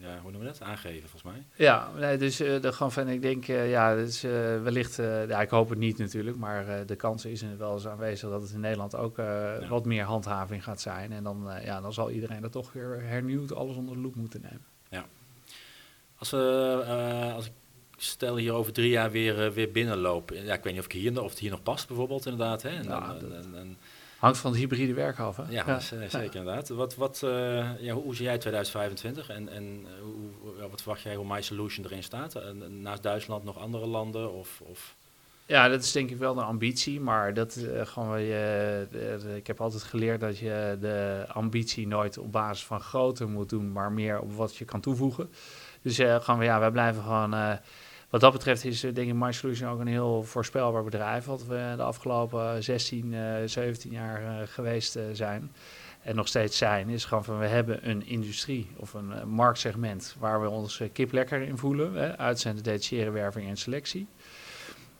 ja, 0.00 0.20
hoe 0.20 0.30
noemen 0.30 0.40
we 0.40 0.58
dat? 0.58 0.68
Aangeven, 0.68 1.08
volgens 1.08 1.32
mij. 1.32 1.44
Ja, 1.54 1.90
nee, 1.96 2.16
dus 2.16 2.40
uh, 2.40 2.60
de, 2.60 3.12
ik 3.12 3.22
denk, 3.22 3.48
uh, 3.48 3.70
ja, 3.70 3.94
dus, 3.94 4.24
uh, 4.24 4.30
wellicht, 4.62 4.96
ja, 5.28 5.40
ik 5.40 5.50
hoop 5.50 5.68
het 5.68 5.78
niet 5.78 5.98
natuurlijk, 5.98 6.36
maar 6.36 6.86
de 6.86 6.96
kans 6.96 7.24
is 7.24 7.44
wel 7.58 7.72
eens 7.72 7.86
aanwezig 7.86 8.30
dat 8.30 8.42
het 8.42 8.50
in 8.50 8.60
Nederland 8.60 8.96
ook 8.96 9.16
ja. 9.16 9.68
wat 9.68 9.84
meer 9.84 10.04
handhaving 10.04 10.64
gaat 10.64 10.80
zijn. 10.80 11.12
En 11.12 11.22
dan, 11.22 11.50
ja, 11.64 11.80
dan 11.80 11.92
zal 11.92 12.10
iedereen 12.10 12.42
er 12.42 12.50
toch 12.50 12.72
weer 12.72 13.02
hernieuwd 13.02 13.54
alles 13.54 13.76
onder 13.76 13.94
de 13.94 14.00
loep 14.00 14.14
moeten 14.14 14.40
nemen. 14.40 14.64
Ja. 14.88 15.04
Als 16.16 16.30
we, 16.30 17.32
als 17.34 17.46
ik 17.46 17.52
stel 17.96 18.36
hier 18.36 18.52
over 18.52 18.72
drie 18.72 18.90
jaar 18.90 19.10
weer, 19.10 19.52
weer 19.52 19.70
binnenloop, 19.70 20.30
ja, 20.30 20.54
ik 20.54 20.62
weet 20.62 20.72
niet 20.72 20.82
of, 20.82 20.84
ik 20.84 20.92
hier, 20.92 21.22
of 21.22 21.30
het 21.30 21.38
hier 21.38 21.50
nog 21.50 21.62
past 21.62 21.86
bijvoorbeeld 21.86 22.26
inderdaad, 22.26 22.62
hè? 22.62 22.68
En, 22.68 22.84
ja, 22.84 23.16
en, 23.20 23.36
en, 23.36 23.54
en 23.54 23.76
Hangt 24.18 24.38
van 24.38 24.50
het 24.50 24.60
hybride 24.60 24.94
werk 24.94 25.18
af, 25.18 25.36
hè? 25.36 25.42
Ja, 25.48 25.64
ja. 25.66 25.80
zeker 26.08 26.36
inderdaad. 26.36 26.68
Wat, 26.68 26.94
wat, 26.94 27.20
uh, 27.24 27.80
ja, 27.80 27.94
hoe 27.94 28.14
zie 28.14 28.24
jij 28.24 28.38
2025 28.38 29.28
en, 29.28 29.48
en 29.48 29.86
hoe, 30.02 30.52
ja, 30.58 30.68
wat 30.68 30.82
verwacht 30.82 31.02
jij 31.02 31.14
hoe 31.14 31.26
My 31.26 31.42
Solution 31.42 31.84
erin 31.84 32.02
staat? 32.02 32.34
En, 32.34 32.82
naast 32.82 33.02
Duitsland 33.02 33.44
nog 33.44 33.58
andere 33.58 33.86
landen? 33.86 34.32
Of, 34.32 34.60
of? 34.64 34.96
Ja, 35.46 35.68
dat 35.68 35.82
is 35.82 35.92
denk 35.92 36.10
ik 36.10 36.16
wel 36.16 36.34
de 36.34 36.42
ambitie, 36.42 37.00
maar 37.00 37.34
dat 37.34 37.56
uh, 37.56 37.86
gewoon, 37.86 38.18
uh, 38.18 39.36
ik 39.36 39.46
heb 39.46 39.60
altijd 39.60 39.82
geleerd 39.82 40.20
dat 40.20 40.38
je 40.38 40.76
de 40.80 41.24
ambitie 41.28 41.86
nooit 41.86 42.18
op 42.18 42.32
basis 42.32 42.66
van 42.66 42.80
grootte 42.80 43.26
moet 43.26 43.48
doen, 43.48 43.72
maar 43.72 43.92
meer 43.92 44.20
op 44.20 44.32
wat 44.32 44.56
je 44.56 44.64
kan 44.64 44.80
toevoegen. 44.80 45.30
Dus 45.82 45.96
gewoon, 45.96 46.44
ja, 46.44 46.58
wij 46.60 46.70
blijven 46.70 47.02
gewoon 47.02 47.58
wat 48.10 48.20
dat 48.20 48.32
betreft 48.32 48.64
is 48.64 48.84
eh, 48.84 48.94
denk 48.94 49.08
ik 49.08 49.14
MySolution 49.14 49.70
ook 49.70 49.80
een 49.80 49.86
heel 49.86 50.22
voorspelbaar 50.22 50.84
bedrijf. 50.84 51.24
Wat 51.24 51.46
we 51.46 51.72
de 51.76 51.82
afgelopen 51.82 52.64
16, 52.64 53.14
17 53.46 53.90
eh, 53.90 53.96
jaar 53.96 54.22
eh, 54.22 54.46
geweest 54.46 54.98
zijn. 55.12 55.52
En 56.02 56.16
nog 56.16 56.28
steeds 56.28 56.56
zijn, 56.56 56.88
is 56.88 57.04
gewoon 57.04 57.24
van 57.24 57.38
we 57.38 57.46
hebben 57.46 57.88
een 57.88 58.06
industrie 58.06 58.66
of 58.76 58.94
een 58.94 59.28
marktsegment 59.28 60.16
waar 60.18 60.40
we 60.40 60.48
ons 60.48 60.82
kip 60.92 61.12
lekker 61.12 61.42
in 61.42 61.58
voelen. 61.58 61.94
Hè, 61.94 62.18
uitzenden, 62.18 62.62
detacheren, 62.62 63.12
werving 63.12 63.48
en 63.48 63.56
selectie. 63.56 64.06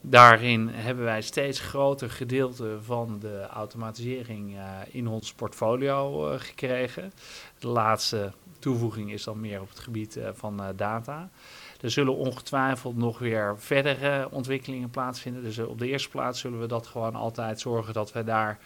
Daarin 0.01 0.69
hebben 0.69 1.05
wij 1.05 1.23
steeds 1.23 1.61
groter 1.61 2.11
gedeelte 2.11 2.79
van 2.83 3.19
de 3.19 3.47
automatisering 3.47 4.57
in 4.91 5.09
ons 5.09 5.33
portfolio 5.33 6.21
gekregen. 6.39 7.13
De 7.59 7.69
laatste 7.69 8.33
toevoeging 8.59 9.13
is 9.13 9.25
dan 9.25 9.41
meer 9.41 9.61
op 9.61 9.69
het 9.69 9.79
gebied 9.79 10.19
van 10.33 10.63
data. 10.77 11.31
Er 11.81 11.91
zullen 11.91 12.17
ongetwijfeld 12.17 12.97
nog 12.97 13.19
weer 13.19 13.55
verdere 13.59 14.29
ontwikkelingen 14.31 14.91
plaatsvinden. 14.91 15.43
Dus 15.43 15.59
eh, 15.59 15.69
op 15.69 15.79
de 15.79 15.89
eerste 15.89 16.09
plaats 16.09 16.41
zullen 16.41 16.61
we 16.61 16.67
dat 16.67 16.87
gewoon 16.87 17.15
altijd 17.15 17.61
zorgen 17.61 17.95
dat 17.95 18.13
we 18.13 18.25
daar 18.25 18.59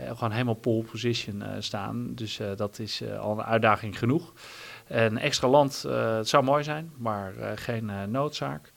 uh, 0.00 0.08
gewoon 0.08 0.30
helemaal 0.30 0.54
pole 0.54 0.84
position 0.84 1.42
uh, 1.42 1.48
staan. 1.58 2.14
Dus 2.14 2.40
dat 2.56 2.78
is 2.78 3.02
al 3.18 3.38
een 3.38 3.44
uitdaging 3.44 3.98
genoeg. 3.98 4.32
Een 4.86 5.18
extra 5.18 5.48
land, 5.48 5.82
het 5.82 6.28
zou 6.28 6.44
mooi 6.44 6.64
zijn, 6.64 6.92
maar 6.96 7.32
geen 7.54 8.10
noodzaak. 8.10 8.72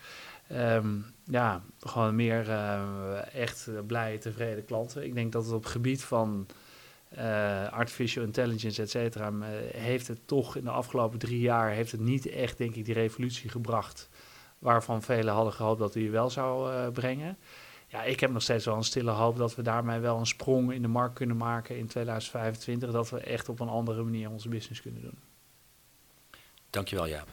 Um, 0.51 1.05
ja, 1.25 1.61
gewoon 1.79 2.15
meer 2.15 2.49
echt 3.33 3.69
blije, 3.87 4.17
tevreden 4.17 4.65
klanten. 4.65 5.03
Ik 5.03 5.13
denk 5.13 5.31
dat 5.31 5.45
het 5.45 5.53
op 5.53 5.63
het 5.63 5.71
gebied 5.71 6.03
van 6.03 6.47
uh, 7.17 7.71
artificial 7.71 8.23
intelligence, 8.23 8.81
et 8.81 8.89
cetera, 8.89 9.31
uh, 9.31 9.45
heeft 9.71 10.07
het 10.07 10.27
toch 10.27 10.55
in 10.55 10.63
de 10.63 10.69
afgelopen 10.69 11.19
drie 11.19 11.39
jaar 11.39 11.69
heeft 11.69 11.91
het 11.91 12.01
niet 12.01 12.25
echt, 12.25 12.57
denk 12.57 12.75
ik, 12.75 12.85
die 12.85 12.93
revolutie 12.93 13.49
gebracht 13.49 14.09
waarvan 14.59 15.01
velen 15.01 15.33
hadden 15.33 15.53
gehoopt 15.53 15.79
dat 15.79 15.93
hij 15.93 16.11
wel 16.11 16.29
zou 16.29 16.73
uh, 16.73 16.87
brengen. 16.89 17.37
Ja, 17.87 18.03
ik 18.03 18.19
heb 18.19 18.31
nog 18.31 18.41
steeds 18.41 18.65
wel 18.65 18.75
een 18.75 18.83
stille 18.83 19.11
hoop 19.11 19.37
dat 19.37 19.55
we 19.55 19.61
daarmee 19.61 19.99
wel 19.99 20.17
een 20.17 20.25
sprong 20.25 20.73
in 20.73 20.81
de 20.81 20.87
markt 20.87 21.15
kunnen 21.15 21.37
maken 21.37 21.77
in 21.77 21.87
2025, 21.87 22.91
dat 22.91 23.09
we 23.09 23.19
echt 23.19 23.49
op 23.49 23.59
een 23.59 23.69
andere 23.69 24.03
manier 24.03 24.29
onze 24.29 24.49
business 24.49 24.81
kunnen 24.81 25.01
doen. 25.01 25.19
Dankjewel 26.69 27.07
Jaap. 27.07 27.27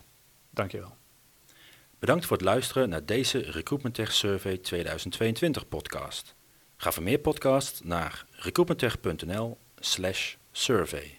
Dankjewel. 0.50 0.96
Bedankt 1.98 2.26
voor 2.26 2.36
het 2.36 2.46
luisteren 2.46 2.88
naar 2.88 3.04
deze 3.04 3.38
Recruitment 3.38 3.94
Tech 3.94 4.12
Survey 4.12 4.58
2022 4.58 5.68
podcast. 5.68 6.34
Ga 6.76 6.92
voor 6.92 7.02
meer 7.02 7.18
podcasts 7.18 7.80
naar 7.82 8.26
recruitmenttech.nl 8.30 9.58
slash 9.80 10.38
survey. 10.52 11.17